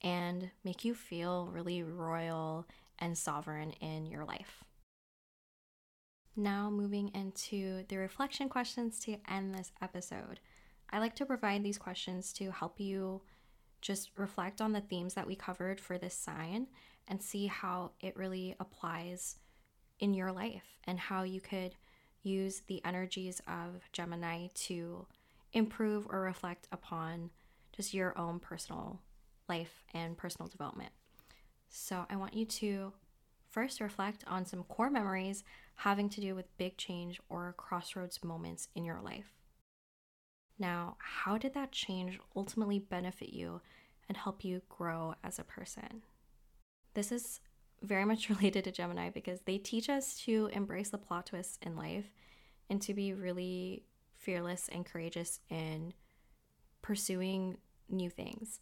and 0.04 0.50
make 0.62 0.84
you 0.84 0.94
feel 0.94 1.50
really 1.52 1.82
royal 1.82 2.64
and 3.00 3.18
sovereign 3.18 3.72
in 3.80 4.06
your 4.06 4.24
life. 4.24 4.62
Now, 6.36 6.70
moving 6.70 7.10
into 7.12 7.84
the 7.88 7.96
reflection 7.96 8.48
questions 8.48 9.00
to 9.00 9.16
end 9.28 9.52
this 9.52 9.72
episode. 9.82 10.38
I 10.90 11.00
like 11.00 11.16
to 11.16 11.26
provide 11.26 11.64
these 11.64 11.76
questions 11.76 12.32
to 12.34 12.52
help 12.52 12.78
you 12.78 13.22
just 13.80 14.10
reflect 14.16 14.60
on 14.60 14.74
the 14.74 14.80
themes 14.80 15.14
that 15.14 15.26
we 15.26 15.34
covered 15.34 15.80
for 15.80 15.98
this 15.98 16.14
sign 16.14 16.68
and 17.10 17.20
see 17.20 17.48
how 17.48 17.90
it 18.00 18.16
really 18.16 18.54
applies 18.60 19.36
in 19.98 20.14
your 20.14 20.32
life 20.32 20.78
and 20.84 20.98
how 20.98 21.24
you 21.24 21.40
could 21.40 21.74
use 22.22 22.62
the 22.68 22.82
energies 22.84 23.42
of 23.48 23.82
Gemini 23.92 24.46
to 24.54 25.06
improve 25.52 26.06
or 26.08 26.20
reflect 26.20 26.68
upon 26.70 27.30
just 27.72 27.92
your 27.92 28.16
own 28.16 28.38
personal 28.38 29.00
life 29.48 29.82
and 29.92 30.16
personal 30.16 30.48
development. 30.48 30.92
So, 31.68 32.06
I 32.08 32.16
want 32.16 32.34
you 32.34 32.46
to 32.46 32.92
first 33.50 33.80
reflect 33.80 34.24
on 34.26 34.46
some 34.46 34.62
core 34.64 34.90
memories 34.90 35.42
having 35.74 36.08
to 36.10 36.20
do 36.20 36.34
with 36.34 36.56
big 36.56 36.76
change 36.76 37.20
or 37.28 37.54
crossroads 37.56 38.22
moments 38.22 38.68
in 38.74 38.84
your 38.84 39.00
life. 39.00 39.34
Now, 40.58 40.96
how 40.98 41.38
did 41.38 41.54
that 41.54 41.72
change 41.72 42.20
ultimately 42.36 42.78
benefit 42.78 43.30
you 43.30 43.60
and 44.08 44.16
help 44.16 44.44
you 44.44 44.62
grow 44.68 45.14
as 45.24 45.38
a 45.38 45.44
person? 45.44 46.02
This 46.94 47.12
is 47.12 47.40
very 47.82 48.04
much 48.04 48.28
related 48.30 48.64
to 48.64 48.72
Gemini 48.72 49.10
because 49.10 49.40
they 49.42 49.58
teach 49.58 49.88
us 49.88 50.16
to 50.24 50.48
embrace 50.52 50.90
the 50.90 50.98
plot 50.98 51.26
twists 51.26 51.58
in 51.62 51.76
life 51.76 52.06
and 52.68 52.80
to 52.82 52.94
be 52.94 53.12
really 53.12 53.84
fearless 54.16 54.68
and 54.70 54.86
courageous 54.86 55.40
in 55.48 55.92
pursuing 56.82 57.56
new 57.88 58.10
things. 58.10 58.60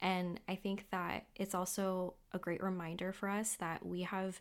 And 0.00 0.40
I 0.46 0.56
think 0.56 0.86
that 0.90 1.26
it's 1.36 1.54
also 1.54 2.14
a 2.32 2.38
great 2.38 2.62
reminder 2.62 3.12
for 3.12 3.28
us 3.28 3.56
that 3.56 3.84
we 3.84 4.02
have 4.02 4.40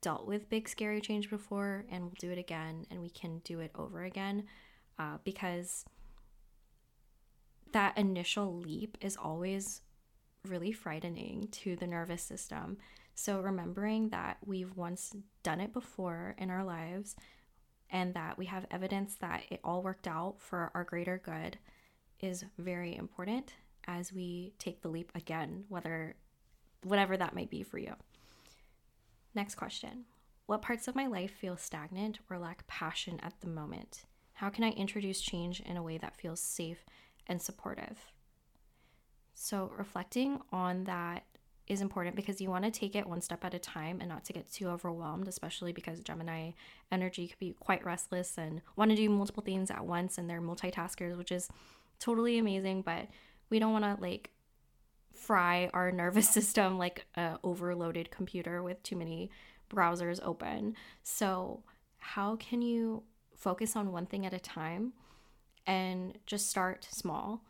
dealt 0.00 0.26
with 0.26 0.48
big, 0.48 0.68
scary 0.68 1.00
change 1.00 1.30
before 1.30 1.84
and 1.90 2.04
we'll 2.04 2.14
do 2.18 2.30
it 2.30 2.38
again 2.38 2.86
and 2.90 3.00
we 3.00 3.10
can 3.10 3.38
do 3.44 3.60
it 3.60 3.70
over 3.74 4.02
again 4.02 4.44
uh, 4.98 5.18
because 5.24 5.84
that 7.72 7.96
initial 7.98 8.56
leap 8.56 8.96
is 9.00 9.16
always 9.16 9.82
really 10.46 10.72
frightening 10.72 11.48
to 11.52 11.76
the 11.76 11.86
nervous 11.86 12.22
system. 12.22 12.78
So, 13.14 13.40
remembering 13.40 14.10
that 14.10 14.38
we've 14.44 14.76
once 14.76 15.14
done 15.42 15.60
it 15.60 15.72
before 15.72 16.34
in 16.38 16.50
our 16.50 16.64
lives 16.64 17.16
and 17.90 18.14
that 18.14 18.38
we 18.38 18.46
have 18.46 18.66
evidence 18.70 19.16
that 19.16 19.42
it 19.50 19.60
all 19.64 19.82
worked 19.82 20.06
out 20.06 20.36
for 20.38 20.70
our 20.74 20.84
greater 20.84 21.20
good 21.24 21.58
is 22.20 22.44
very 22.58 22.96
important 22.96 23.54
as 23.86 24.12
we 24.12 24.52
take 24.58 24.82
the 24.82 24.88
leap 24.88 25.10
again, 25.14 25.64
whether 25.68 26.14
whatever 26.84 27.16
that 27.16 27.34
might 27.34 27.50
be 27.50 27.62
for 27.62 27.78
you. 27.78 27.94
Next 29.34 29.54
question. 29.54 30.04
What 30.46 30.62
parts 30.62 30.88
of 30.88 30.94
my 30.94 31.06
life 31.06 31.32
feel 31.32 31.56
stagnant 31.56 32.20
or 32.30 32.38
lack 32.38 32.66
passion 32.66 33.20
at 33.22 33.40
the 33.40 33.48
moment? 33.48 34.04
How 34.34 34.48
can 34.48 34.64
I 34.64 34.70
introduce 34.70 35.20
change 35.20 35.60
in 35.60 35.76
a 35.76 35.82
way 35.82 35.98
that 35.98 36.16
feels 36.16 36.40
safe 36.40 36.84
and 37.26 37.40
supportive? 37.42 38.12
So, 39.40 39.70
reflecting 39.78 40.40
on 40.50 40.82
that 40.84 41.22
is 41.68 41.80
important 41.80 42.16
because 42.16 42.40
you 42.40 42.50
want 42.50 42.64
to 42.64 42.72
take 42.72 42.96
it 42.96 43.06
one 43.06 43.20
step 43.20 43.44
at 43.44 43.54
a 43.54 43.58
time 43.60 44.00
and 44.00 44.08
not 44.08 44.24
to 44.24 44.32
get 44.32 44.50
too 44.50 44.68
overwhelmed, 44.68 45.28
especially 45.28 45.72
because 45.72 46.00
Gemini 46.00 46.50
energy 46.90 47.28
could 47.28 47.38
be 47.38 47.54
quite 47.60 47.84
restless 47.84 48.36
and 48.36 48.60
want 48.74 48.90
to 48.90 48.96
do 48.96 49.08
multiple 49.08 49.44
things 49.44 49.70
at 49.70 49.86
once 49.86 50.18
and 50.18 50.28
they're 50.28 50.42
multitaskers, 50.42 51.16
which 51.16 51.30
is 51.30 51.48
totally 52.00 52.36
amazing. 52.36 52.82
But 52.82 53.06
we 53.48 53.60
don't 53.60 53.72
want 53.72 53.84
to 53.84 53.96
like 54.02 54.30
fry 55.14 55.70
our 55.72 55.92
nervous 56.02 56.28
system 56.28 56.76
like 56.76 57.06
a 57.14 57.38
overloaded 57.44 58.10
computer 58.10 58.60
with 58.60 58.82
too 58.82 58.96
many 58.96 59.30
browsers 59.70 60.18
open. 60.20 60.74
So, 61.04 61.62
how 61.98 62.34
can 62.36 62.60
you 62.60 63.04
focus 63.36 63.76
on 63.76 63.92
one 63.92 64.06
thing 64.06 64.26
at 64.26 64.34
a 64.34 64.40
time 64.40 64.94
and 65.64 66.18
just 66.26 66.50
start 66.50 66.88
small 66.90 67.44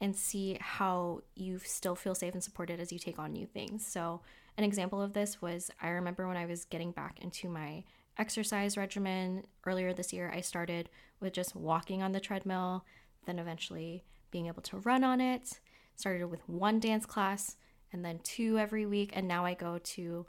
and 0.00 0.16
see 0.16 0.56
how 0.60 1.22
you 1.34 1.58
still 1.58 1.94
feel 1.94 2.14
safe 2.14 2.34
and 2.34 2.42
supported 2.42 2.80
as 2.80 2.92
you 2.92 2.98
take 2.98 3.18
on 3.18 3.32
new 3.32 3.46
things? 3.46 3.86
So, 3.86 4.20
an 4.56 4.64
example 4.64 5.00
of 5.00 5.12
this 5.12 5.40
was 5.40 5.70
I 5.80 5.88
remember 5.88 6.26
when 6.26 6.36
I 6.36 6.46
was 6.46 6.64
getting 6.64 6.92
back 6.92 7.18
into 7.20 7.48
my 7.48 7.84
exercise 8.18 8.76
regimen 8.76 9.44
earlier 9.64 9.92
this 9.92 10.12
year, 10.12 10.30
I 10.34 10.40
started 10.40 10.90
with 11.20 11.32
just 11.32 11.56
walking 11.56 12.02
on 12.02 12.12
the 12.12 12.20
treadmill, 12.20 12.84
then 13.26 13.38
eventually 13.38 14.04
being 14.30 14.46
able 14.46 14.62
to 14.62 14.78
run 14.78 15.04
on 15.04 15.20
it. 15.20 15.60
Started 15.96 16.26
with 16.26 16.48
one 16.48 16.80
dance 16.80 17.06
class 17.06 17.56
and 17.92 18.04
then 18.04 18.20
two 18.22 18.58
every 18.58 18.86
week. 18.86 19.12
And 19.14 19.26
now 19.26 19.44
I 19.44 19.54
go 19.54 19.78
to 19.78 20.26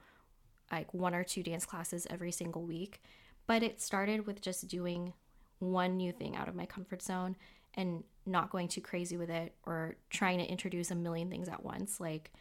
like 0.72 0.94
one 0.94 1.14
or 1.14 1.24
two 1.24 1.44
dance 1.44 1.66
classes 1.66 2.08
every 2.10 2.32
single 2.32 2.64
week. 2.64 3.02
But 3.48 3.64
it 3.64 3.82
started 3.82 4.26
with 4.26 4.42
just 4.42 4.68
doing 4.68 5.14
one 5.60 5.98
new 5.98 6.12
thing 6.12 6.36
out 6.36 6.48
of 6.48 6.56
my 6.56 6.66
comfort 6.66 7.02
zone 7.02 7.36
and 7.76 8.04
not 8.26 8.50
going 8.50 8.68
too 8.68 8.82
crazy 8.82 9.18
with 9.18 9.30
it 9.30 9.54
or 9.66 9.96
trying 10.10 10.40
to 10.40 10.46
introduce 10.46 10.92
a 10.92 10.96
million 10.96 11.30
things 11.30 11.50
at 11.50 11.64
once. 11.64 12.00
Like, 12.00 12.32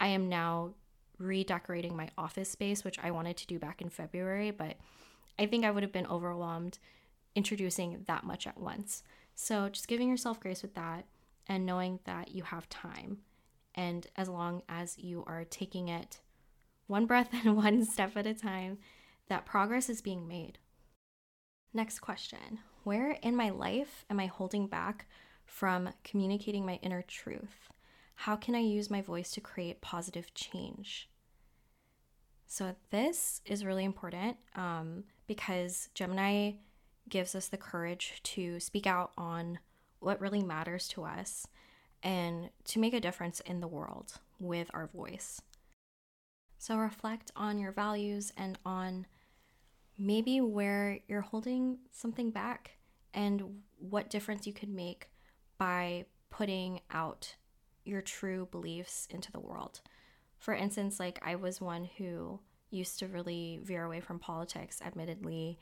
I 0.00 0.08
am 0.08 0.28
now 0.28 0.74
redecorating 1.18 1.96
my 1.96 2.08
office 2.16 2.50
space, 2.50 2.84
which 2.84 2.98
I 3.02 3.10
wanted 3.10 3.36
to 3.38 3.46
do 3.46 3.58
back 3.58 3.82
in 3.82 3.88
February, 3.88 4.50
but 4.50 4.76
I 5.38 5.46
think 5.46 5.64
I 5.64 5.70
would 5.70 5.82
have 5.82 5.92
been 5.92 6.06
overwhelmed 6.06 6.78
introducing 7.34 8.04
that 8.06 8.24
much 8.24 8.46
at 8.46 8.58
once. 8.58 9.02
So 9.34 9.68
just 9.68 9.88
giving 9.88 10.08
yourself 10.08 10.40
grace 10.40 10.62
with 10.62 10.74
that 10.74 11.06
and 11.46 11.64
knowing 11.64 12.00
that 12.04 12.32
you 12.32 12.42
have 12.42 12.68
time. 12.68 13.18
And 13.74 14.06
as 14.16 14.28
long 14.28 14.62
as 14.68 14.98
you 14.98 15.24
are 15.26 15.44
taking 15.44 15.88
it 15.88 16.20
one 16.86 17.06
breath 17.06 17.28
and 17.44 17.56
one 17.56 17.84
step 17.84 18.16
at 18.16 18.26
a 18.26 18.34
time, 18.34 18.78
that 19.28 19.46
progress 19.46 19.88
is 19.88 20.02
being 20.02 20.26
made. 20.26 20.58
Next 21.72 22.00
question 22.00 22.60
Where 22.84 23.12
in 23.22 23.36
my 23.36 23.50
life 23.50 24.04
am 24.10 24.20
I 24.20 24.26
holding 24.26 24.66
back 24.66 25.06
from 25.44 25.90
communicating 26.04 26.64
my 26.64 26.78
inner 26.82 27.02
truth? 27.02 27.68
How 28.14 28.36
can 28.36 28.54
I 28.54 28.60
use 28.60 28.90
my 28.90 29.00
voice 29.00 29.30
to 29.32 29.40
create 29.40 29.80
positive 29.80 30.32
change? 30.34 31.08
So, 32.46 32.74
this 32.90 33.42
is 33.44 33.64
really 33.64 33.84
important 33.84 34.38
um, 34.56 35.04
because 35.26 35.90
Gemini 35.94 36.52
gives 37.08 37.34
us 37.34 37.48
the 37.48 37.56
courage 37.56 38.20
to 38.22 38.58
speak 38.58 38.86
out 38.86 39.12
on 39.18 39.58
what 40.00 40.20
really 40.20 40.42
matters 40.42 40.88
to 40.88 41.04
us 41.04 41.46
and 42.02 42.50
to 42.64 42.78
make 42.78 42.94
a 42.94 43.00
difference 43.00 43.40
in 43.40 43.60
the 43.60 43.68
world 43.68 44.14
with 44.38 44.70
our 44.72 44.86
voice. 44.86 45.40
So 46.58 46.76
reflect 46.76 47.30
on 47.36 47.58
your 47.58 47.72
values 47.72 48.32
and 48.36 48.58
on 48.64 49.06
maybe 49.98 50.40
where 50.40 51.00
you're 51.08 51.20
holding 51.20 51.78
something 51.90 52.30
back 52.30 52.78
and 53.12 53.42
what 53.78 54.10
difference 54.10 54.46
you 54.46 54.52
could 54.52 54.68
make 54.68 55.10
by 55.58 56.04
putting 56.30 56.80
out 56.90 57.34
your 57.84 58.00
true 58.00 58.46
beliefs 58.50 59.08
into 59.10 59.32
the 59.32 59.40
world. 59.40 59.80
For 60.38 60.54
instance, 60.54 61.00
like 61.00 61.18
I 61.22 61.34
was 61.34 61.60
one 61.60 61.88
who 61.98 62.38
used 62.70 62.98
to 63.00 63.08
really 63.08 63.60
veer 63.62 63.84
away 63.84 64.00
from 64.00 64.18
politics, 64.18 64.80
admittedly, 64.84 65.58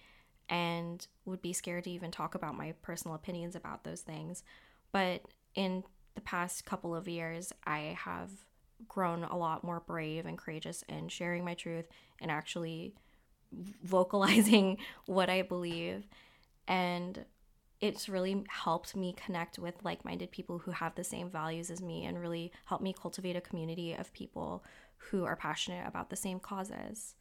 and 0.48 1.06
would 1.24 1.40
be 1.40 1.52
scared 1.52 1.84
to 1.84 1.90
even 1.90 2.10
talk 2.10 2.34
about 2.34 2.56
my 2.56 2.72
personal 2.82 3.14
opinions 3.14 3.56
about 3.56 3.84
those 3.84 4.02
things. 4.02 4.42
But 4.92 5.22
in 5.54 5.84
the 6.14 6.20
past 6.20 6.66
couple 6.66 6.94
of 6.94 7.08
years, 7.08 7.52
I 7.64 7.96
have 7.98 8.30
grown 8.88 9.24
a 9.24 9.36
lot 9.36 9.64
more 9.64 9.80
brave 9.80 10.26
and 10.26 10.36
courageous 10.36 10.84
in 10.88 11.08
sharing 11.08 11.44
my 11.44 11.54
truth 11.54 11.86
and 12.20 12.30
actually 12.30 12.94
vocalizing 13.82 14.78
what 15.06 15.28
I 15.30 15.42
believe. 15.42 16.06
And 16.68 17.24
it's 17.80 18.08
really 18.08 18.44
helped 18.48 18.96
me 18.96 19.14
connect 19.14 19.58
with 19.58 19.74
like 19.84 20.04
minded 20.04 20.30
people 20.30 20.58
who 20.58 20.70
have 20.70 20.94
the 20.94 21.04
same 21.04 21.30
values 21.30 21.70
as 21.70 21.82
me 21.82 22.04
and 22.04 22.18
really 22.18 22.50
helped 22.64 22.82
me 22.82 22.94
cultivate 22.98 23.36
a 23.36 23.40
community 23.40 23.92
of 23.92 24.12
people 24.12 24.64
who 24.96 25.24
are 25.24 25.36
passionate 25.36 25.86
about 25.86 26.10
the 26.10 26.16
same 26.16 26.40
causes. 26.40 27.14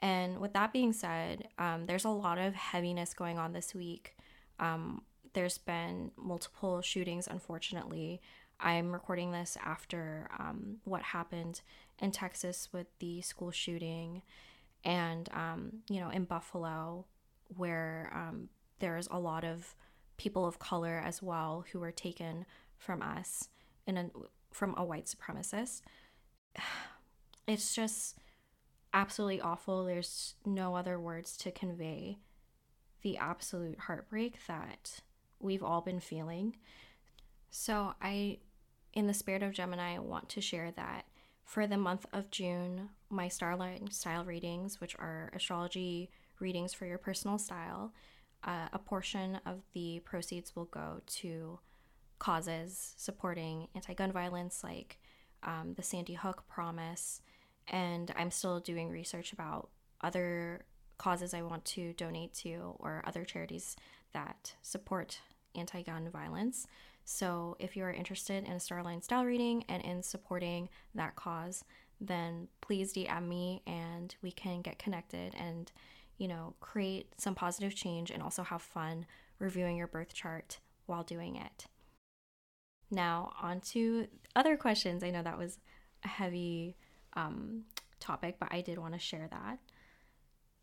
And 0.00 0.38
with 0.38 0.52
that 0.52 0.72
being 0.72 0.92
said, 0.92 1.48
um, 1.58 1.86
there's 1.86 2.04
a 2.04 2.10
lot 2.10 2.38
of 2.38 2.54
heaviness 2.54 3.14
going 3.14 3.38
on 3.38 3.52
this 3.52 3.74
week. 3.74 4.16
Um, 4.60 5.02
there's 5.32 5.58
been 5.58 6.12
multiple 6.16 6.80
shootings, 6.80 7.26
unfortunately. 7.26 8.20
I'm 8.60 8.92
recording 8.92 9.32
this 9.32 9.56
after 9.62 10.28
um, 10.38 10.78
what 10.84 11.02
happened 11.02 11.60
in 11.98 12.10
Texas 12.10 12.68
with 12.72 12.86
the 13.00 13.20
school 13.20 13.50
shooting 13.50 14.22
and, 14.84 15.28
um, 15.32 15.72
you 15.88 16.00
know, 16.00 16.10
in 16.10 16.24
Buffalo, 16.24 17.06
where 17.56 18.12
um, 18.14 18.48
there's 18.78 19.08
a 19.10 19.18
lot 19.18 19.44
of 19.44 19.74
people 20.16 20.46
of 20.46 20.58
color 20.58 21.02
as 21.04 21.22
well 21.22 21.64
who 21.72 21.80
were 21.80 21.92
taken 21.92 22.46
from 22.78 23.02
us 23.02 23.48
in 23.86 23.96
a, 23.96 24.10
from 24.52 24.74
a 24.76 24.84
white 24.84 25.06
supremacist. 25.06 25.82
It's 27.48 27.76
just 27.76 28.16
absolutely 28.92 29.40
awful. 29.40 29.84
There's 29.84 30.34
no 30.44 30.74
other 30.74 30.98
words 30.98 31.36
to 31.36 31.52
convey 31.52 32.18
the 33.02 33.16
absolute 33.18 33.78
heartbreak 33.78 34.38
that 34.48 34.98
we've 35.38 35.62
all 35.62 35.80
been 35.80 36.00
feeling. 36.00 36.56
So, 37.50 37.94
I, 38.02 38.38
in 38.94 39.06
the 39.06 39.14
spirit 39.14 39.44
of 39.44 39.52
Gemini, 39.52 39.96
want 39.98 40.28
to 40.30 40.40
share 40.40 40.72
that 40.72 41.04
for 41.46 41.66
the 41.66 41.78
month 41.78 42.04
of 42.12 42.30
June, 42.30 42.90
my 43.08 43.28
Star-Aligned 43.28 43.92
style 43.92 44.24
readings, 44.24 44.80
which 44.80 44.96
are 44.98 45.30
astrology 45.34 46.10
readings 46.40 46.74
for 46.74 46.86
your 46.86 46.98
personal 46.98 47.38
style, 47.38 47.94
uh, 48.42 48.66
a 48.72 48.78
portion 48.78 49.38
of 49.46 49.62
the 49.72 50.00
proceeds 50.00 50.56
will 50.56 50.66
go 50.66 51.00
to 51.06 51.58
causes 52.18 52.94
supporting 52.96 53.68
anti 53.76 53.94
gun 53.94 54.10
violence, 54.10 54.64
like 54.64 54.98
um, 55.44 55.74
the 55.76 55.82
Sandy 55.82 56.14
Hook 56.14 56.44
Promise. 56.48 57.22
And 57.68 58.12
I'm 58.16 58.32
still 58.32 58.58
doing 58.58 58.90
research 58.90 59.32
about 59.32 59.70
other 60.00 60.64
causes 60.98 61.32
I 61.32 61.42
want 61.42 61.64
to 61.64 61.92
donate 61.92 62.34
to 62.34 62.74
or 62.80 63.04
other 63.06 63.24
charities 63.24 63.76
that 64.12 64.56
support 64.62 65.20
anti 65.54 65.82
gun 65.82 66.10
violence. 66.10 66.66
So 67.06 67.56
if 67.58 67.76
you 67.76 67.84
are 67.84 67.92
interested 67.92 68.44
in 68.44 68.52
a 68.52 68.60
Star-Aligned 68.60 69.04
style 69.04 69.24
reading 69.24 69.64
and 69.68 69.82
in 69.82 70.02
supporting 70.02 70.68
that 70.94 71.16
cause, 71.16 71.64
then 72.00 72.48
please 72.60 72.92
DM 72.92 73.26
me 73.26 73.62
and 73.66 74.14
we 74.20 74.32
can 74.32 74.60
get 74.60 74.78
connected 74.78 75.34
and 75.34 75.72
you 76.18 76.28
know, 76.28 76.54
create 76.60 77.08
some 77.18 77.34
positive 77.34 77.74
change 77.74 78.10
and 78.10 78.22
also 78.22 78.42
have 78.42 78.62
fun 78.62 79.06
reviewing 79.38 79.76
your 79.76 79.86
birth 79.86 80.14
chart 80.14 80.58
while 80.86 81.02
doing 81.02 81.36
it. 81.36 81.66
Now, 82.90 83.32
on 83.40 83.60
to 83.72 84.06
other 84.34 84.56
questions. 84.56 85.02
I 85.02 85.10
know 85.10 85.22
that 85.22 85.38
was 85.38 85.58
a 86.04 86.08
heavy 86.08 86.76
um, 87.14 87.64
topic, 88.00 88.36
but 88.38 88.52
I 88.52 88.60
did 88.60 88.78
want 88.78 88.94
to 88.94 89.00
share 89.00 89.28
that. 89.30 89.58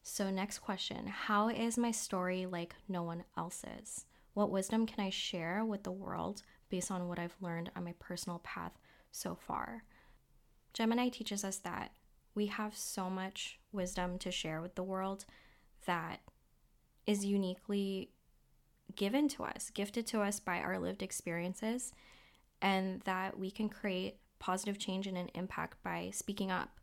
So, 0.02 0.30
next 0.30 0.60
question 0.60 1.08
How 1.08 1.50
is 1.50 1.78
my 1.78 1.92
story 1.92 2.46
like 2.46 2.76
no 2.88 3.04
one 3.04 3.24
else's? 3.38 4.06
What 4.34 4.50
wisdom 4.50 4.86
can 4.86 5.04
I 5.04 5.10
share 5.10 5.64
with 5.64 5.84
the 5.84 5.92
world 5.92 6.42
based 6.70 6.90
on 6.90 7.08
what 7.08 7.20
I've 7.20 7.36
learned 7.40 7.72
on 7.76 7.84
my 7.84 7.94
personal 8.00 8.40
path 8.40 8.74
so 9.12 9.36
far? 9.36 9.84
Gemini 10.74 11.10
teaches 11.10 11.44
us 11.44 11.58
that 11.58 11.92
we 12.34 12.48
have 12.48 12.76
so 12.76 13.10
much 13.10 13.60
wisdom 13.72 14.18
to 14.20 14.32
share 14.32 14.60
with 14.60 14.74
the 14.74 14.84
world 14.84 15.26
that 15.86 16.22
is 17.06 17.24
uniquely 17.24 18.10
given 18.96 19.28
to 19.28 19.44
us, 19.44 19.70
gifted 19.70 20.08
to 20.08 20.22
us 20.22 20.40
by 20.40 20.60
our 20.60 20.80
lived 20.80 21.04
experiences, 21.04 21.94
and 22.62 23.02
that 23.02 23.38
we 23.38 23.52
can 23.52 23.70
create 23.70 24.18
positive 24.40 24.80
change 24.80 25.06
and 25.06 25.18
an 25.18 25.30
impact 25.36 25.82
by 25.84 26.10
speaking 26.12 26.50
up, 26.50 26.80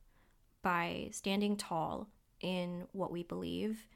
by 0.63 1.09
standing 1.11 1.57
tall 1.57 2.09
in 2.41 2.87
what 2.93 3.11
we 3.11 3.23
believe, 3.23 3.87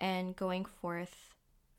and 0.00 0.34
going 0.34 0.64
forth 0.64 1.31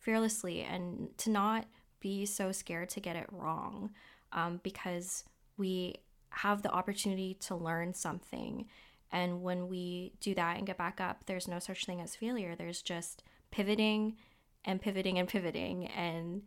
fearlessly, 0.03 0.61
and 0.61 1.09
to 1.17 1.29
not 1.29 1.65
be 1.99 2.25
so 2.25 2.51
scared 2.51 2.89
to 2.89 2.99
get 2.99 3.15
it 3.15 3.27
wrong 3.31 3.89
um, 4.31 4.59
because 4.63 5.23
we 5.57 5.95
have 6.29 6.61
the 6.61 6.71
opportunity 6.71 7.35
to 7.35 7.55
learn 7.55 7.93
something 7.93 8.65
and 9.13 9.43
when 9.43 9.67
we 9.67 10.13
do 10.19 10.33
that 10.33 10.57
and 10.57 10.65
get 10.65 10.77
back 10.77 10.99
up, 10.99 11.25
there's 11.27 11.47
no 11.47 11.59
such 11.59 11.85
thing 11.85 12.01
as 12.01 12.15
failure. 12.15 12.55
There's 12.55 12.81
just 12.81 13.23
pivoting 13.51 14.15
and 14.65 14.81
pivoting 14.81 15.19
and 15.19 15.27
pivoting 15.27 15.85
and 15.87 16.41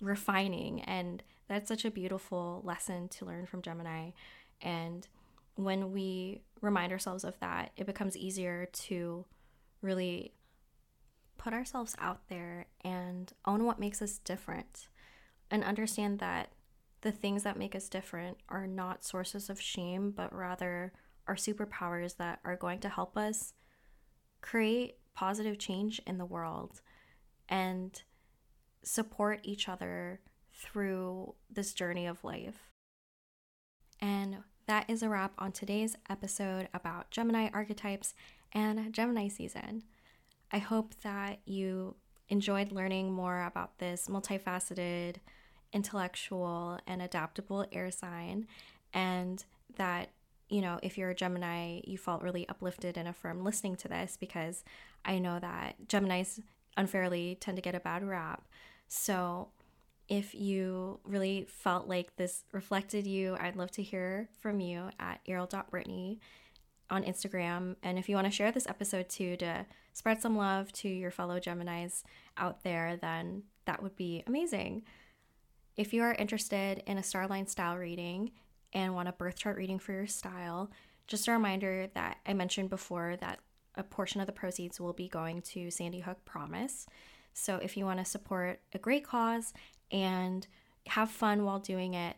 refining. 0.00 0.80
And 0.80 1.22
that's 1.48 1.68
such 1.68 1.84
a 1.84 1.90
beautiful 1.90 2.62
lesson 2.64 3.08
to 3.08 3.26
learn 3.26 3.44
from 3.44 3.60
Gemini. 3.60 4.12
And 4.62 5.06
when 5.56 5.92
we 5.92 6.40
remind 6.62 6.92
ourselves 6.92 7.24
of 7.24 7.38
that, 7.40 7.72
it 7.76 7.84
becomes 7.84 8.16
easier 8.16 8.68
to 8.72 9.26
really 9.82 10.32
put 11.38 11.52
ourselves 11.52 11.94
out 11.98 12.28
there 12.28 12.66
and 12.84 13.32
own 13.46 13.64
what 13.64 13.78
makes 13.78 14.02
us 14.02 14.18
different 14.18 14.88
and 15.50 15.64
understand 15.64 16.18
that 16.18 16.52
the 17.00 17.12
things 17.12 17.44
that 17.44 17.56
make 17.56 17.74
us 17.74 17.88
different 17.88 18.38
are 18.48 18.66
not 18.66 19.04
sources 19.04 19.48
of 19.48 19.60
shame, 19.60 20.10
but 20.10 20.34
rather 20.34 20.92
are 21.26 21.36
superpowers 21.36 22.16
that 22.16 22.40
are 22.44 22.56
going 22.56 22.80
to 22.80 22.88
help 22.88 23.16
us 23.16 23.54
create 24.40 24.96
positive 25.14 25.58
change 25.58 26.00
in 26.06 26.18
the 26.18 26.24
world 26.26 26.80
and 27.48 28.02
support 28.82 29.40
each 29.42 29.68
other 29.68 30.20
through 30.52 31.34
this 31.50 31.72
journey 31.72 32.06
of 32.06 32.24
life. 32.24 32.72
And 34.00 34.38
that 34.66 34.88
is 34.88 35.02
a 35.02 35.08
wrap 35.08 35.32
on 35.38 35.52
today's 35.52 35.96
episode 36.10 36.68
about 36.74 37.10
Gemini 37.10 37.48
archetypes 37.52 38.14
and 38.52 38.92
Gemini 38.92 39.28
season. 39.28 39.84
I 40.52 40.58
hope 40.58 40.94
that 41.02 41.40
you 41.44 41.96
enjoyed 42.28 42.72
learning 42.72 43.12
more 43.12 43.44
about 43.44 43.78
this 43.78 44.08
multifaceted, 44.08 45.16
intellectual, 45.72 46.78
and 46.86 47.02
adaptable 47.02 47.66
air 47.72 47.90
sign, 47.90 48.46
and 48.92 49.44
that 49.76 50.10
you 50.48 50.62
know, 50.62 50.78
if 50.82 50.96
you're 50.96 51.10
a 51.10 51.14
Gemini, 51.14 51.80
you 51.84 51.98
felt 51.98 52.22
really 52.22 52.48
uplifted 52.48 52.96
and 52.96 53.06
affirmed 53.06 53.44
listening 53.44 53.76
to 53.76 53.88
this 53.88 54.16
because 54.18 54.64
I 55.04 55.18
know 55.18 55.38
that 55.38 55.74
Geminis 55.88 56.40
unfairly 56.76 57.36
tend 57.38 57.56
to 57.56 57.62
get 57.62 57.74
a 57.74 57.80
bad 57.80 58.02
rap. 58.02 58.48
So, 58.88 59.48
if 60.08 60.34
you 60.34 61.00
really 61.04 61.46
felt 61.50 61.86
like 61.86 62.16
this 62.16 62.44
reflected 62.52 63.06
you, 63.06 63.36
I'd 63.38 63.56
love 63.56 63.70
to 63.72 63.82
hear 63.82 64.30
from 64.40 64.60
you 64.60 64.88
at 64.98 65.20
ariel.brittany 65.26 66.18
on 66.90 67.04
Instagram. 67.04 67.76
And 67.82 67.98
if 67.98 68.08
you 68.08 68.14
want 68.14 68.26
to 68.26 68.32
share 68.32 68.52
this 68.52 68.66
episode 68.66 69.08
too 69.08 69.36
to 69.36 69.66
spread 69.92 70.20
some 70.20 70.36
love 70.36 70.72
to 70.72 70.88
your 70.88 71.10
fellow 71.10 71.38
Geminis 71.38 72.02
out 72.36 72.62
there, 72.62 72.96
then 72.96 73.42
that 73.66 73.82
would 73.82 73.96
be 73.96 74.22
amazing. 74.26 74.82
If 75.76 75.92
you 75.92 76.02
are 76.02 76.14
interested 76.14 76.82
in 76.86 76.98
a 76.98 77.02
Star-Aligned 77.02 77.48
style 77.48 77.76
reading, 77.76 78.32
and 78.72 78.94
want 78.94 79.08
a 79.08 79.12
birth 79.12 79.36
chart 79.36 79.56
reading 79.56 79.78
for 79.78 79.92
your 79.92 80.06
style, 80.06 80.70
just 81.06 81.28
a 81.28 81.32
reminder 81.32 81.88
that 81.94 82.18
I 82.26 82.34
mentioned 82.34 82.70
before 82.70 83.16
that 83.20 83.40
a 83.76 83.82
portion 83.82 84.20
of 84.20 84.26
the 84.26 84.32
proceeds 84.32 84.80
will 84.80 84.92
be 84.92 85.08
going 85.08 85.40
to 85.42 85.70
Sandy 85.70 86.00
Hook 86.00 86.24
Promise. 86.24 86.86
So 87.32 87.56
if 87.56 87.76
you 87.76 87.84
want 87.84 87.98
to 87.98 88.04
support 88.04 88.60
a 88.74 88.78
great 88.78 89.04
cause 89.04 89.54
and 89.90 90.46
have 90.86 91.10
fun 91.10 91.44
while 91.44 91.60
doing 91.60 91.94
it 91.94 92.16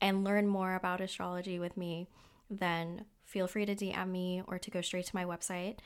and 0.00 0.24
learn 0.24 0.46
more 0.46 0.74
about 0.74 1.00
astrology 1.00 1.58
with 1.58 1.76
me, 1.76 2.08
then 2.50 3.04
feel 3.30 3.46
free 3.46 3.64
to 3.64 3.76
DM 3.76 4.10
me 4.10 4.42
or 4.48 4.58
to 4.58 4.70
go 4.70 4.80
straight 4.80 5.06
to 5.06 5.14
my 5.14 5.24
website 5.24 5.76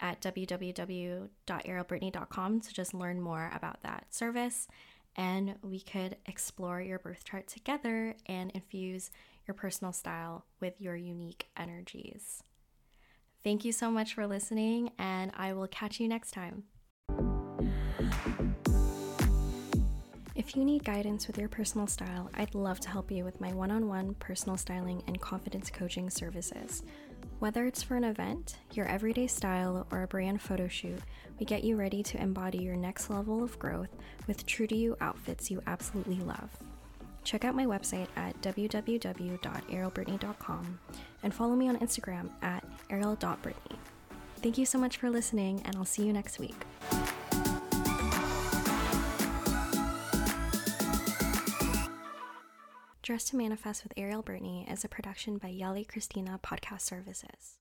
at 0.00 0.22
www.arielbrittany.com 0.22 2.60
to 2.60 2.74
just 2.74 2.94
learn 2.94 3.20
more 3.20 3.50
about 3.54 3.82
that 3.82 4.06
service. 4.12 4.66
And 5.14 5.56
we 5.62 5.80
could 5.80 6.16
explore 6.26 6.80
your 6.80 6.98
birth 6.98 7.24
chart 7.24 7.46
together 7.46 8.16
and 8.26 8.50
infuse 8.52 9.10
your 9.46 9.54
personal 9.54 9.92
style 9.92 10.46
with 10.60 10.80
your 10.80 10.96
unique 10.96 11.46
energies. 11.56 12.42
Thank 13.44 13.64
you 13.64 13.72
so 13.72 13.90
much 13.90 14.14
for 14.14 14.26
listening, 14.26 14.90
and 14.98 15.30
I 15.36 15.52
will 15.52 15.68
catch 15.68 16.00
you 16.00 16.08
next 16.08 16.30
time. 16.30 16.64
If 20.46 20.54
you 20.54 20.66
need 20.66 20.84
guidance 20.84 21.26
with 21.26 21.38
your 21.38 21.48
personal 21.48 21.86
style, 21.86 22.30
I'd 22.34 22.54
love 22.54 22.78
to 22.80 22.90
help 22.90 23.10
you 23.10 23.24
with 23.24 23.40
my 23.40 23.54
one 23.54 23.70
on 23.70 23.88
one 23.88 24.12
personal 24.16 24.58
styling 24.58 25.02
and 25.06 25.18
confidence 25.18 25.70
coaching 25.70 26.10
services. 26.10 26.82
Whether 27.38 27.64
it's 27.64 27.82
for 27.82 27.96
an 27.96 28.04
event, 28.04 28.58
your 28.74 28.84
everyday 28.86 29.26
style, 29.26 29.86
or 29.90 30.02
a 30.02 30.06
brand 30.06 30.42
photo 30.42 30.68
shoot, 30.68 31.00
we 31.40 31.46
get 31.46 31.64
you 31.64 31.76
ready 31.76 32.02
to 32.02 32.20
embody 32.20 32.58
your 32.58 32.76
next 32.76 33.08
level 33.08 33.42
of 33.42 33.58
growth 33.58 33.88
with 34.26 34.44
true 34.44 34.66
to 34.66 34.76
you 34.76 34.98
outfits 35.00 35.50
you 35.50 35.62
absolutely 35.66 36.20
love. 36.20 36.50
Check 37.24 37.46
out 37.46 37.56
my 37.56 37.64
website 37.64 38.08
at 38.14 38.38
www.arielbrittany.com 38.42 40.78
and 41.22 41.34
follow 41.34 41.56
me 41.56 41.70
on 41.70 41.78
Instagram 41.78 42.28
at 42.42 42.62
ariel.brittany. 42.90 43.78
Thank 44.42 44.58
you 44.58 44.66
so 44.66 44.76
much 44.76 44.98
for 44.98 45.08
listening, 45.08 45.62
and 45.64 45.74
I'll 45.74 45.86
see 45.86 46.04
you 46.04 46.12
next 46.12 46.38
week. 46.38 46.66
Dress 53.04 53.24
to 53.24 53.36
Manifest 53.36 53.82
with 53.82 53.92
Ariel 53.98 54.22
Brittany 54.22 54.66
is 54.66 54.82
a 54.82 54.88
production 54.88 55.36
by 55.36 55.50
Yali 55.50 55.86
Christina 55.86 56.40
Podcast 56.42 56.80
Services. 56.80 57.58